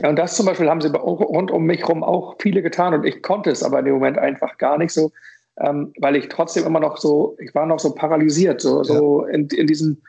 Ja, 0.00 0.08
und 0.08 0.16
das 0.16 0.36
zum 0.36 0.46
Beispiel 0.46 0.68
haben 0.68 0.80
sie 0.80 0.88
rund 0.88 1.50
um 1.50 1.64
mich 1.64 1.80
herum 1.80 2.02
auch 2.02 2.36
viele 2.40 2.62
getan 2.62 2.94
und 2.94 3.04
ich 3.04 3.22
konnte 3.22 3.50
es 3.50 3.62
aber 3.62 3.78
in 3.78 3.84
dem 3.86 3.94
Moment 3.94 4.18
einfach 4.18 4.58
gar 4.58 4.78
nicht 4.78 4.92
so, 4.92 5.12
ähm, 5.60 5.92
weil 5.98 6.16
ich 6.16 6.28
trotzdem 6.28 6.64
immer 6.66 6.80
noch 6.80 6.96
so, 6.98 7.36
ich 7.40 7.54
war 7.54 7.66
noch 7.66 7.78
so 7.78 7.94
paralysiert, 7.94 8.60
so, 8.60 8.78
ja. 8.78 8.84
so 8.84 9.24
in, 9.24 9.48
in 9.48 9.66
diesem 9.66 10.02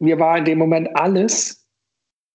mir 0.00 0.18
war 0.18 0.38
in 0.38 0.44
dem 0.44 0.58
Moment 0.58 0.88
alles 0.94 1.66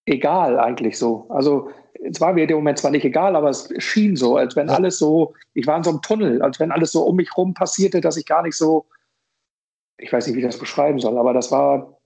egal 0.06 0.60
eigentlich 0.60 0.98
so. 0.98 1.26
Also 1.30 1.70
es 2.04 2.22
war 2.22 2.34
mir 2.34 2.44
in 2.44 2.48
dem 2.48 2.58
Moment 2.58 2.78
zwar 2.78 2.92
nicht 2.92 3.06
egal, 3.06 3.36
aber 3.36 3.50
es 3.50 3.70
schien 3.80 4.16
so, 4.16 4.38
als 4.38 4.56
wenn 4.56 4.70
alles 4.70 5.00
so, 5.00 5.34
ich 5.54 5.66
war 5.66 5.78
in 5.78 5.84
so 5.84 5.90
einem 5.90 6.02
Tunnel, 6.02 6.42
als 6.42 6.60
wenn 6.60 6.72
alles 6.72 6.92
so 6.92 7.04
um 7.04 7.16
mich 7.16 7.36
rum 7.36 7.54
passierte, 7.54 8.02
dass 8.02 8.18
ich 8.18 8.26
gar 8.26 8.44
nicht 8.44 8.56
so, 8.56 8.86
ich 9.98 10.14
weiß 10.14 10.28
nicht, 10.28 10.36
wie 10.36 10.40
ich 10.40 10.46
das 10.46 10.60
beschreiben 10.60 11.00
soll, 11.00 11.18
aber 11.18 11.34
das 11.34 11.52
war, 11.52 12.00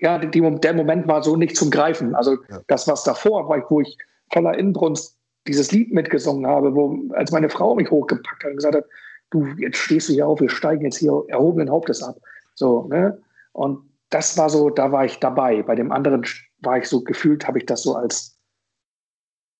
ja, 0.00 0.18
die, 0.18 0.40
der 0.60 0.74
Moment 0.74 1.08
war 1.08 1.22
so 1.22 1.36
nicht 1.36 1.56
zum 1.56 1.70
Greifen. 1.70 2.14
Also 2.14 2.36
ja. 2.50 2.60
das, 2.66 2.86
was 2.86 3.04
davor 3.04 3.48
war, 3.48 3.64
wo 3.70 3.80
ich 3.80 3.96
voller 4.30 4.58
Inbrunst 4.58 5.18
dieses 5.46 5.72
Lied 5.72 5.92
mitgesungen 5.92 6.46
habe, 6.46 6.74
wo, 6.74 6.98
als 7.14 7.30
meine 7.30 7.50
Frau 7.50 7.74
mich 7.74 7.90
hochgepackt 7.90 8.44
hat 8.44 8.50
und 8.50 8.56
gesagt 8.56 8.76
hat, 8.76 8.84
du, 9.30 9.46
jetzt 9.58 9.76
stehst 9.76 10.08
du 10.08 10.14
hier 10.14 10.26
auf, 10.26 10.40
wir 10.40 10.48
steigen 10.48 10.84
jetzt 10.84 10.98
hier 10.98 11.24
erhobenen 11.28 11.70
Hauptes 11.70 12.02
ab. 12.02 12.16
So, 12.54 12.84
ne? 12.88 13.20
Und 13.52 13.90
das 14.10 14.38
war 14.38 14.48
so, 14.48 14.70
da 14.70 14.92
war 14.92 15.04
ich 15.04 15.18
dabei. 15.18 15.62
Bei 15.62 15.74
dem 15.74 15.92
anderen 15.92 16.24
war 16.60 16.78
ich 16.78 16.88
so 16.88 17.02
gefühlt, 17.02 17.46
habe 17.46 17.58
ich 17.58 17.66
das 17.66 17.82
so 17.82 17.94
als 17.94 18.38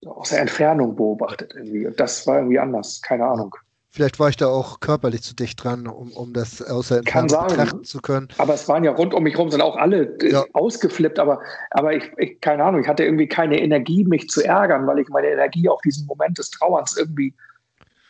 aus 0.07 0.31
der 0.31 0.41
Entfernung 0.41 0.97
beobachtet 0.97 1.55
irgendwie. 1.55 1.87
Und 1.87 1.99
das 1.99 2.27
war 2.27 2.39
irgendwie 2.39 2.59
anders, 2.59 3.01
keine 3.03 3.27
Ahnung. 3.27 3.55
Vielleicht 3.95 4.19
war 4.19 4.29
ich 4.29 4.37
da 4.37 4.49
auch 4.49 4.81
körperlich 4.81 5.23
zu 5.23 5.37
dicht 5.37 5.63
dran, 5.63 5.87
um, 5.87 6.11
um 6.15 6.33
das 6.33 6.61
außer 6.61 7.03
Kann 7.03 7.29
betrachten 7.29 7.85
zu 7.85 8.01
können. 8.01 8.27
Aber 8.39 8.55
es 8.55 8.67
waren 8.67 8.83
ja 8.83 8.91
rund 8.91 9.15
um 9.15 9.23
mich 9.23 9.35
herum, 9.35 9.53
sind 9.53 9.61
auch 9.61 9.77
alle 9.77 10.17
äh, 10.21 10.33
ja. 10.33 10.45
ausgeflippt, 10.53 11.21
aber, 11.21 11.41
aber 11.71 11.95
ich, 11.95 12.03
ich, 12.19 12.41
keine 12.41 12.65
Ahnung, 12.65 12.81
ich 12.81 12.89
hatte 12.89 13.05
irgendwie 13.05 13.29
keine 13.29 13.61
Energie, 13.61 14.03
mich 14.03 14.29
zu 14.29 14.43
ärgern, 14.43 14.85
weil 14.89 14.99
ich 14.99 15.09
meine 15.11 15.29
Energie 15.29 15.69
auf 15.69 15.81
diesen 15.83 16.09
Moment 16.09 16.39
des 16.39 16.51
Trauerns 16.51 16.97
irgendwie 16.97 17.35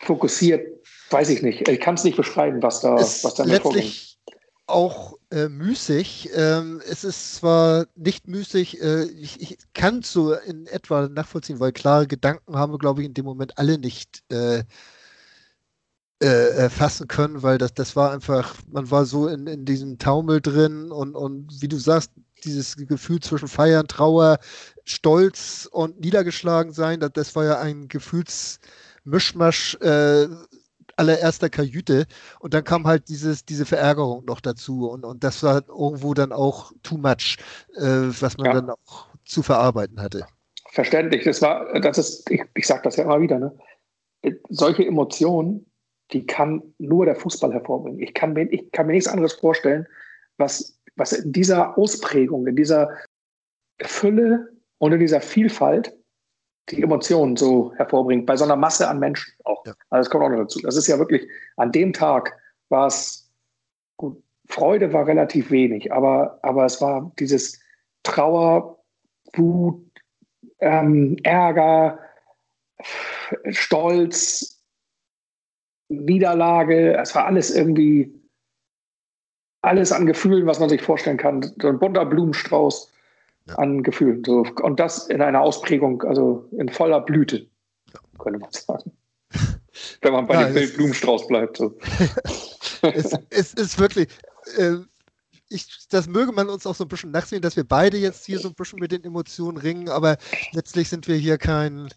fokussiert, 0.00 0.66
weiß 1.10 1.28
ich 1.28 1.42
nicht. 1.42 1.68
Ich 1.68 1.80
kann 1.80 1.96
es 1.96 2.04
nicht 2.04 2.16
beschreiben, 2.16 2.62
was 2.62 2.80
da, 2.80 2.94
was 2.94 3.34
da 3.34 3.44
letztlich 3.44 4.18
auch 4.66 5.18
äh, 5.30 5.48
müßig. 5.50 6.30
Ähm, 6.34 6.80
es 6.88 7.04
ist 7.04 7.34
zwar 7.34 7.84
nicht 7.94 8.26
müßig, 8.26 8.80
äh, 8.80 9.02
ich, 9.02 9.38
ich 9.42 9.58
kann 9.74 9.98
es 9.98 10.10
so 10.10 10.32
in 10.32 10.66
etwa 10.66 11.08
nachvollziehen, 11.08 11.60
weil 11.60 11.72
klare 11.72 12.06
Gedanken 12.06 12.56
haben 12.56 12.72
wir, 12.72 12.78
glaube 12.78 13.02
ich, 13.02 13.06
in 13.06 13.12
dem 13.12 13.26
Moment 13.26 13.58
alle 13.58 13.76
nicht 13.76 14.22
äh, 14.30 14.64
äh, 16.24 16.70
fassen 16.70 17.08
können, 17.08 17.42
weil 17.42 17.58
das, 17.58 17.74
das 17.74 17.96
war 17.96 18.12
einfach, 18.12 18.54
man 18.70 18.90
war 18.90 19.04
so 19.04 19.28
in, 19.28 19.46
in 19.46 19.64
diesem 19.64 19.98
Taumel 19.98 20.40
drin 20.40 20.90
und, 20.90 21.14
und 21.14 21.60
wie 21.60 21.68
du 21.68 21.76
sagst, 21.76 22.12
dieses 22.44 22.76
Gefühl 22.76 23.20
zwischen 23.20 23.48
Feiern, 23.48 23.86
Trauer, 23.86 24.38
Stolz 24.84 25.68
und 25.70 26.00
niedergeschlagen 26.00 26.72
sein, 26.72 27.00
das, 27.00 27.12
das 27.14 27.36
war 27.36 27.44
ja 27.44 27.58
ein 27.60 27.88
Gefühlsmischmasch 27.88 29.76
äh, 29.80 30.28
allererster 30.96 31.50
Kajüte 31.50 32.06
und 32.40 32.54
dann 32.54 32.64
kam 32.64 32.86
halt 32.86 33.08
dieses, 33.08 33.44
diese 33.44 33.66
Verärgerung 33.66 34.24
noch 34.24 34.40
dazu 34.40 34.88
und, 34.88 35.04
und 35.04 35.24
das 35.24 35.42
war 35.42 35.62
irgendwo 35.68 36.14
dann 36.14 36.32
auch 36.32 36.72
too 36.82 36.96
much, 36.96 37.36
äh, 37.76 37.82
was 38.20 38.36
man 38.36 38.46
ja. 38.46 38.52
dann 38.54 38.70
auch 38.70 39.08
zu 39.24 39.42
verarbeiten 39.42 40.00
hatte. 40.00 40.26
Verständlich, 40.70 41.24
das 41.24 41.42
war, 41.42 41.80
das 41.80 41.98
ist, 41.98 42.30
ich, 42.30 42.42
ich 42.54 42.66
sage 42.66 42.82
das 42.84 42.96
ja 42.96 43.04
immer 43.04 43.20
wieder, 43.20 43.38
ne? 43.38 43.56
solche 44.48 44.86
Emotionen, 44.86 45.66
die 46.12 46.26
kann 46.26 46.62
nur 46.78 47.06
der 47.06 47.16
Fußball 47.16 47.52
hervorbringen. 47.52 48.00
Ich 48.00 48.14
kann 48.14 48.32
mir, 48.32 48.44
ich 48.52 48.70
kann 48.72 48.86
mir 48.86 48.92
nichts 48.92 49.08
anderes 49.08 49.34
vorstellen, 49.34 49.86
was, 50.36 50.78
was 50.96 51.12
in 51.12 51.32
dieser 51.32 51.76
Ausprägung, 51.78 52.46
in 52.46 52.56
dieser 52.56 52.90
Fülle 53.82 54.48
und 54.78 54.92
in 54.92 55.00
dieser 55.00 55.20
Vielfalt 55.20 55.96
die 56.70 56.82
Emotionen 56.82 57.36
so 57.36 57.74
hervorbringt, 57.76 58.26
bei 58.26 58.36
so 58.36 58.44
einer 58.44 58.56
Masse 58.56 58.88
an 58.88 58.98
Menschen 58.98 59.34
auch. 59.44 59.64
Ja. 59.66 59.74
Also 59.90 60.04
das 60.04 60.10
kommt 60.10 60.24
auch 60.24 60.30
noch 60.30 60.38
dazu. 60.38 60.60
Das 60.60 60.76
ist 60.76 60.86
ja 60.86 60.98
wirklich, 60.98 61.28
an 61.56 61.72
dem 61.72 61.92
Tag 61.92 62.36
war 62.68 62.86
es, 62.86 63.30
gut, 63.96 64.22
Freude 64.48 64.92
war 64.92 65.06
relativ 65.06 65.50
wenig, 65.50 65.92
aber, 65.92 66.38
aber 66.42 66.64
es 66.64 66.80
war 66.80 67.12
dieses 67.18 67.60
Trauer, 68.02 68.78
Wut, 69.34 69.84
ähm, 70.60 71.16
Ärger, 71.22 71.98
Stolz, 73.50 74.53
Niederlage, 75.88 76.96
es 76.96 77.14
war 77.14 77.26
alles 77.26 77.54
irgendwie, 77.54 78.12
alles 79.62 79.92
an 79.92 80.06
Gefühlen, 80.06 80.46
was 80.46 80.60
man 80.60 80.68
sich 80.68 80.82
vorstellen 80.82 81.16
kann. 81.16 81.42
So 81.60 81.68
ein 81.68 81.78
bunter 81.78 82.04
Blumenstrauß 82.04 82.92
ja. 83.48 83.54
an 83.56 83.82
Gefühlen. 83.82 84.24
So. 84.24 84.46
Und 84.62 84.80
das 84.80 85.08
in 85.08 85.20
einer 85.20 85.40
Ausprägung, 85.40 86.02
also 86.02 86.48
in 86.52 86.68
voller 86.68 87.00
Blüte, 87.00 87.46
ja. 87.92 88.00
könnte 88.18 88.38
man 88.38 88.50
sagen. 88.52 88.92
Wenn 90.02 90.12
man 90.12 90.26
bei 90.26 90.34
ja, 90.34 90.44
dem 90.44 90.54
Bild 90.54 90.76
Blumenstrauß 90.76 91.26
bleibt. 91.26 91.56
So. 91.56 91.76
es, 92.82 93.18
es, 93.30 93.54
ist 93.54 93.78
wirklich. 93.78 94.08
Äh, 94.56 94.76
ich, 95.54 95.88
das 95.88 96.06
möge 96.08 96.32
man 96.32 96.48
uns 96.48 96.66
auch 96.66 96.74
so 96.74 96.84
ein 96.84 96.88
bisschen 96.88 97.12
nachsehen, 97.12 97.42
dass 97.42 97.56
wir 97.56 97.64
beide 97.64 97.96
jetzt 97.96 98.26
hier 98.26 98.38
so 98.38 98.48
ein 98.48 98.54
bisschen 98.54 98.80
mit 98.80 98.92
den 98.92 99.04
Emotionen 99.04 99.56
ringen, 99.56 99.88
aber 99.88 100.16
letztlich 100.52 100.88
sind 100.88 101.06
wir 101.08 101.16
hier 101.16 101.38
kein 101.38 101.88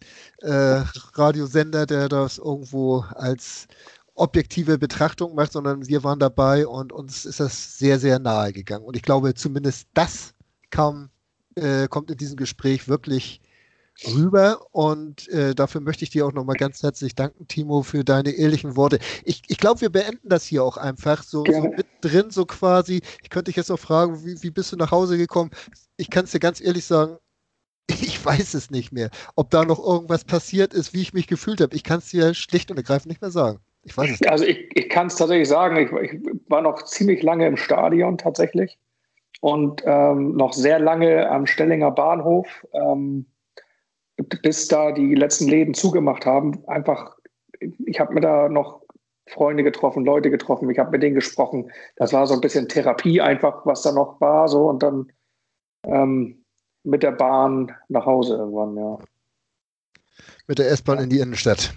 äh, 0.42 0.82
Radiosender, 1.14 1.84
der 1.86 2.08
das 2.08 2.38
irgendwo 2.38 3.00
als 3.14 3.66
objektive 4.14 4.78
Betrachtung 4.78 5.34
macht, 5.34 5.52
sondern 5.52 5.86
wir 5.88 6.04
waren 6.04 6.18
dabei 6.18 6.66
und 6.66 6.92
uns 6.92 7.24
ist 7.24 7.40
das 7.40 7.78
sehr, 7.78 7.98
sehr 7.98 8.18
nahe 8.18 8.52
gegangen. 8.52 8.84
Und 8.84 8.96
ich 8.96 9.02
glaube, 9.02 9.34
zumindest 9.34 9.88
das 9.94 10.34
kam 10.70 11.10
äh, 11.56 11.88
kommt 11.88 12.10
in 12.10 12.16
diesem 12.16 12.36
Gespräch 12.36 12.88
wirklich 12.88 13.40
rüber 14.06 14.60
und 14.72 15.28
äh, 15.28 15.54
dafür 15.54 15.80
möchte 15.80 16.04
ich 16.04 16.10
dir 16.10 16.26
auch 16.26 16.32
nochmal 16.32 16.56
ganz 16.56 16.82
herzlich 16.82 17.14
danken, 17.14 17.48
Timo, 17.48 17.82
für 17.82 18.04
deine 18.04 18.30
ehrlichen 18.30 18.76
Worte. 18.76 18.98
Ich, 19.24 19.42
ich 19.48 19.58
glaube, 19.58 19.80
wir 19.80 19.90
beenden 19.90 20.28
das 20.28 20.44
hier 20.44 20.62
auch 20.62 20.76
einfach 20.76 21.22
so, 21.22 21.44
so 21.44 21.62
mittendrin, 21.62 22.30
so 22.30 22.46
quasi. 22.46 23.00
Ich 23.22 23.30
könnte 23.30 23.50
dich 23.50 23.56
jetzt 23.56 23.70
noch 23.70 23.78
fragen, 23.78 24.24
wie, 24.24 24.42
wie 24.42 24.50
bist 24.50 24.72
du 24.72 24.76
nach 24.76 24.90
Hause 24.90 25.18
gekommen? 25.18 25.50
Ich 25.96 26.10
kann 26.10 26.24
es 26.24 26.30
dir 26.30 26.40
ganz 26.40 26.60
ehrlich 26.60 26.84
sagen, 26.84 27.18
ich 27.88 28.24
weiß 28.24 28.54
es 28.54 28.70
nicht 28.70 28.92
mehr. 28.92 29.10
Ob 29.34 29.50
da 29.50 29.64
noch 29.64 29.84
irgendwas 29.84 30.24
passiert 30.24 30.74
ist, 30.74 30.94
wie 30.94 31.02
ich 31.02 31.12
mich 31.12 31.26
gefühlt 31.26 31.60
habe. 31.60 31.74
Ich 31.74 31.82
kann 31.82 31.98
es 31.98 32.10
dir 32.10 32.34
schlicht 32.34 32.70
und 32.70 32.76
ergreifend 32.76 33.08
nicht 33.08 33.20
mehr 33.20 33.30
sagen. 33.30 33.58
Ich 33.82 33.96
weiß 33.96 34.10
es 34.10 34.20
nicht. 34.20 34.30
Also 34.30 34.44
ich, 34.44 34.68
ich 34.74 34.88
kann 34.88 35.08
es 35.08 35.16
tatsächlich 35.16 35.48
sagen, 35.48 35.76
ich, 35.76 36.12
ich 36.12 36.20
war 36.48 36.62
noch 36.62 36.82
ziemlich 36.84 37.22
lange 37.22 37.46
im 37.46 37.56
Stadion 37.56 38.18
tatsächlich 38.18 38.78
und 39.40 39.82
ähm, 39.86 40.36
noch 40.36 40.52
sehr 40.52 40.78
lange 40.78 41.28
am 41.30 41.46
Stellinger 41.46 41.90
Bahnhof, 41.90 42.66
ähm, 42.72 43.26
bis 44.42 44.68
da 44.68 44.92
die 44.92 45.14
letzten 45.14 45.48
Läden 45.48 45.74
zugemacht 45.74 46.26
haben. 46.26 46.62
Einfach, 46.66 47.16
ich 47.60 48.00
habe 48.00 48.14
mir 48.14 48.20
da 48.20 48.48
noch 48.48 48.82
Freunde 49.28 49.62
getroffen, 49.62 50.04
Leute 50.04 50.30
getroffen, 50.30 50.70
ich 50.70 50.78
habe 50.78 50.90
mit 50.90 51.02
denen 51.02 51.14
gesprochen. 51.14 51.70
Das 51.96 52.12
war 52.12 52.26
so 52.26 52.34
ein 52.34 52.40
bisschen 52.40 52.68
Therapie 52.68 53.20
einfach, 53.20 53.64
was 53.66 53.82
da 53.82 53.92
noch 53.92 54.20
war, 54.20 54.48
so 54.48 54.68
und 54.68 54.82
dann 54.82 55.12
ähm, 55.84 56.44
mit 56.84 57.02
der 57.02 57.12
Bahn 57.12 57.74
nach 57.88 58.06
Hause 58.06 58.36
irgendwann, 58.36 58.76
ja. 58.76 58.98
Mit 60.46 60.58
der 60.58 60.70
S-Bahn 60.70 60.98
in 60.98 61.10
die 61.10 61.20
Innenstadt. 61.20 61.74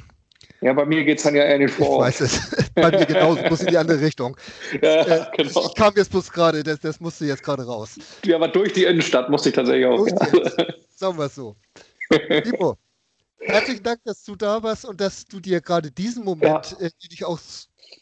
Ja, 0.61 0.73
bei 0.73 0.85
mir 0.85 1.03
geht 1.03 1.17
es 1.17 1.23
dann 1.23 1.35
ja 1.35 1.43
eher 1.43 1.55
in 1.55 1.61
den 1.61 1.69
Vorort. 1.69 2.13
Ich 2.13 2.21
weiß 2.21 2.21
es. 2.21 2.71
bei 2.75 2.91
mir 2.91 3.05
genauso, 3.05 3.41
muss 3.49 3.61
in 3.61 3.67
die 3.67 3.77
andere 3.77 3.99
Richtung. 3.99 4.37
Ja, 4.81 5.01
äh, 5.01 5.25
genau. 5.35 5.65
Ich 5.65 5.75
kam 5.75 5.93
jetzt 5.95 6.11
bloß 6.11 6.31
gerade, 6.31 6.63
das, 6.63 6.79
das 6.79 6.99
musste 6.99 7.25
jetzt 7.25 7.43
gerade 7.43 7.65
raus. 7.65 7.97
Ja, 8.23 8.37
aber 8.37 8.47
durch 8.47 8.71
die 8.73 8.85
Innenstadt 8.85 9.29
musste 9.29 9.49
ich 9.49 9.55
tatsächlich 9.55 9.85
auch. 9.85 10.07
Ja. 10.07 10.65
Sagen 10.95 11.17
wir 11.17 11.25
es 11.25 11.35
so. 11.35 11.55
Timo, 12.43 12.79
herzlichen 13.41 13.83
Dank, 13.83 13.99
dass 14.03 14.23
du 14.23 14.35
da 14.35 14.61
warst 14.63 14.85
und 14.85 15.01
dass 15.01 15.25
du 15.25 15.39
dir 15.39 15.61
gerade 15.61 15.91
diesen 15.91 16.23
Moment, 16.23 16.71
ja. 16.79 16.85
äh, 16.85 16.89
den 16.89 17.09
ich 17.11 17.25
auch 17.25 17.39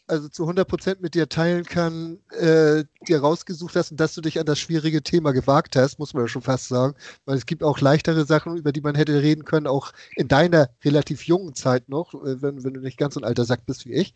also 0.06 0.28
zu 0.28 0.42
100 0.42 0.66
Prozent 0.66 1.00
mit 1.00 1.14
dir 1.14 1.28
teilen 1.28 1.64
kann, 1.64 2.18
äh, 2.30 2.84
dir 3.06 3.20
rausgesucht 3.20 3.76
hast 3.76 3.92
und 3.92 4.00
dass 4.00 4.14
du 4.14 4.20
dich 4.20 4.38
an 4.38 4.46
das 4.46 4.58
schwierige 4.58 5.02
Thema 5.02 5.32
gewagt 5.32 5.76
hast, 5.76 5.98
muss 5.98 6.14
man 6.14 6.24
ja 6.24 6.28
schon 6.28 6.42
fast 6.42 6.68
sagen, 6.68 6.94
weil 7.24 7.36
es 7.36 7.46
gibt 7.46 7.62
auch 7.62 7.80
leichtere 7.80 8.24
Sachen, 8.24 8.56
über 8.56 8.72
die 8.72 8.80
man 8.80 8.94
hätte 8.94 9.22
reden 9.22 9.44
können, 9.44 9.66
auch 9.66 9.92
in 10.16 10.28
deiner 10.28 10.68
relativ 10.84 11.24
jungen 11.24 11.54
Zeit 11.54 11.88
noch, 11.88 12.14
äh, 12.14 12.42
wenn, 12.42 12.64
wenn 12.64 12.74
du 12.74 12.80
nicht 12.80 12.98
ganz 12.98 13.14
so 13.14 13.20
ein 13.20 13.24
alter 13.24 13.44
Sack 13.44 13.66
bist 13.66 13.86
wie 13.86 13.94
ich. 13.94 14.14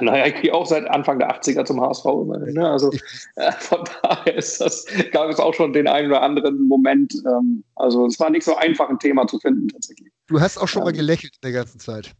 Naja, 0.00 0.26
ich 0.26 0.42
gehe 0.42 0.54
auch 0.54 0.66
seit 0.66 0.88
Anfang 0.90 1.18
der 1.18 1.30
80er 1.30 1.64
zum 1.64 1.80
HSV 1.80 2.04
immerhin. 2.04 2.54
Ne? 2.54 2.68
Also 2.68 2.90
äh, 3.36 3.52
von 3.52 3.84
daher 4.02 4.34
ist 4.34 4.60
das, 4.60 4.84
gab 5.12 5.30
es 5.30 5.38
auch 5.38 5.54
schon 5.54 5.72
den 5.72 5.88
einen 5.88 6.08
oder 6.08 6.22
anderen 6.22 6.66
Moment. 6.66 7.14
Ähm, 7.26 7.64
also 7.76 8.06
es 8.06 8.18
war 8.18 8.30
nicht 8.30 8.44
so 8.44 8.56
einfach, 8.56 8.88
ein 8.88 8.98
Thema 8.98 9.26
zu 9.26 9.38
finden 9.38 9.68
tatsächlich. 9.68 10.12
Du 10.26 10.40
hast 10.40 10.58
auch 10.58 10.68
schon 10.68 10.82
ähm, 10.82 10.86
mal 10.86 10.92
gelächelt 10.92 11.34
in 11.34 11.40
der 11.42 11.52
ganzen 11.52 11.78
Zeit. 11.78 12.12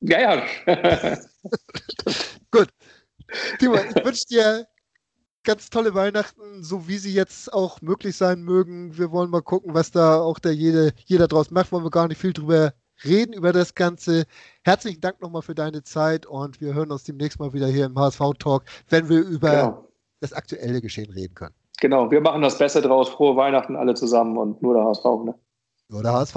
Ja, 0.00 0.20
ja. 0.20 0.44
Gut. 2.50 2.68
Timo, 3.58 3.76
ich 3.76 4.04
wünsche 4.04 4.26
dir 4.28 4.66
ganz 5.44 5.70
tolle 5.70 5.94
Weihnachten, 5.94 6.62
so 6.62 6.88
wie 6.88 6.98
sie 6.98 7.12
jetzt 7.12 7.52
auch 7.52 7.80
möglich 7.80 8.16
sein 8.16 8.42
mögen. 8.42 8.96
Wir 8.98 9.10
wollen 9.10 9.30
mal 9.30 9.42
gucken, 9.42 9.74
was 9.74 9.90
da 9.90 10.20
auch 10.20 10.38
der 10.38 10.54
jede, 10.54 10.92
jeder 11.06 11.28
draus 11.28 11.50
macht. 11.50 11.72
Wollen 11.72 11.84
wir 11.84 11.90
gar 11.90 12.08
nicht 12.08 12.20
viel 12.20 12.32
drüber 12.32 12.72
reden 13.04 13.32
über 13.32 13.52
das 13.52 13.74
Ganze. 13.74 14.24
Herzlichen 14.62 15.00
Dank 15.00 15.20
nochmal 15.20 15.42
für 15.42 15.54
deine 15.54 15.82
Zeit 15.82 16.26
und 16.26 16.60
wir 16.60 16.74
hören 16.74 16.90
uns 16.90 17.04
demnächst 17.04 17.38
mal 17.38 17.52
wieder 17.52 17.66
hier 17.68 17.86
im 17.86 17.98
HSV 17.98 18.20
Talk, 18.38 18.64
wenn 18.88 19.08
wir 19.08 19.20
über 19.20 19.50
genau. 19.50 19.88
das 20.20 20.32
aktuelle 20.32 20.80
Geschehen 20.80 21.10
reden 21.10 21.34
können. 21.34 21.54
Genau, 21.80 22.10
wir 22.10 22.20
machen 22.20 22.42
das 22.42 22.58
Beste 22.58 22.82
draus. 22.82 23.08
Frohe 23.08 23.36
Weihnachten 23.36 23.76
alle 23.76 23.94
zusammen 23.94 24.36
und 24.36 24.60
nur 24.60 24.74
der 24.74 24.84
HSV. 24.84 25.04
Ne? 25.24 25.34
Nur 25.88 26.02
der 26.02 26.12
HSV. 26.12 26.36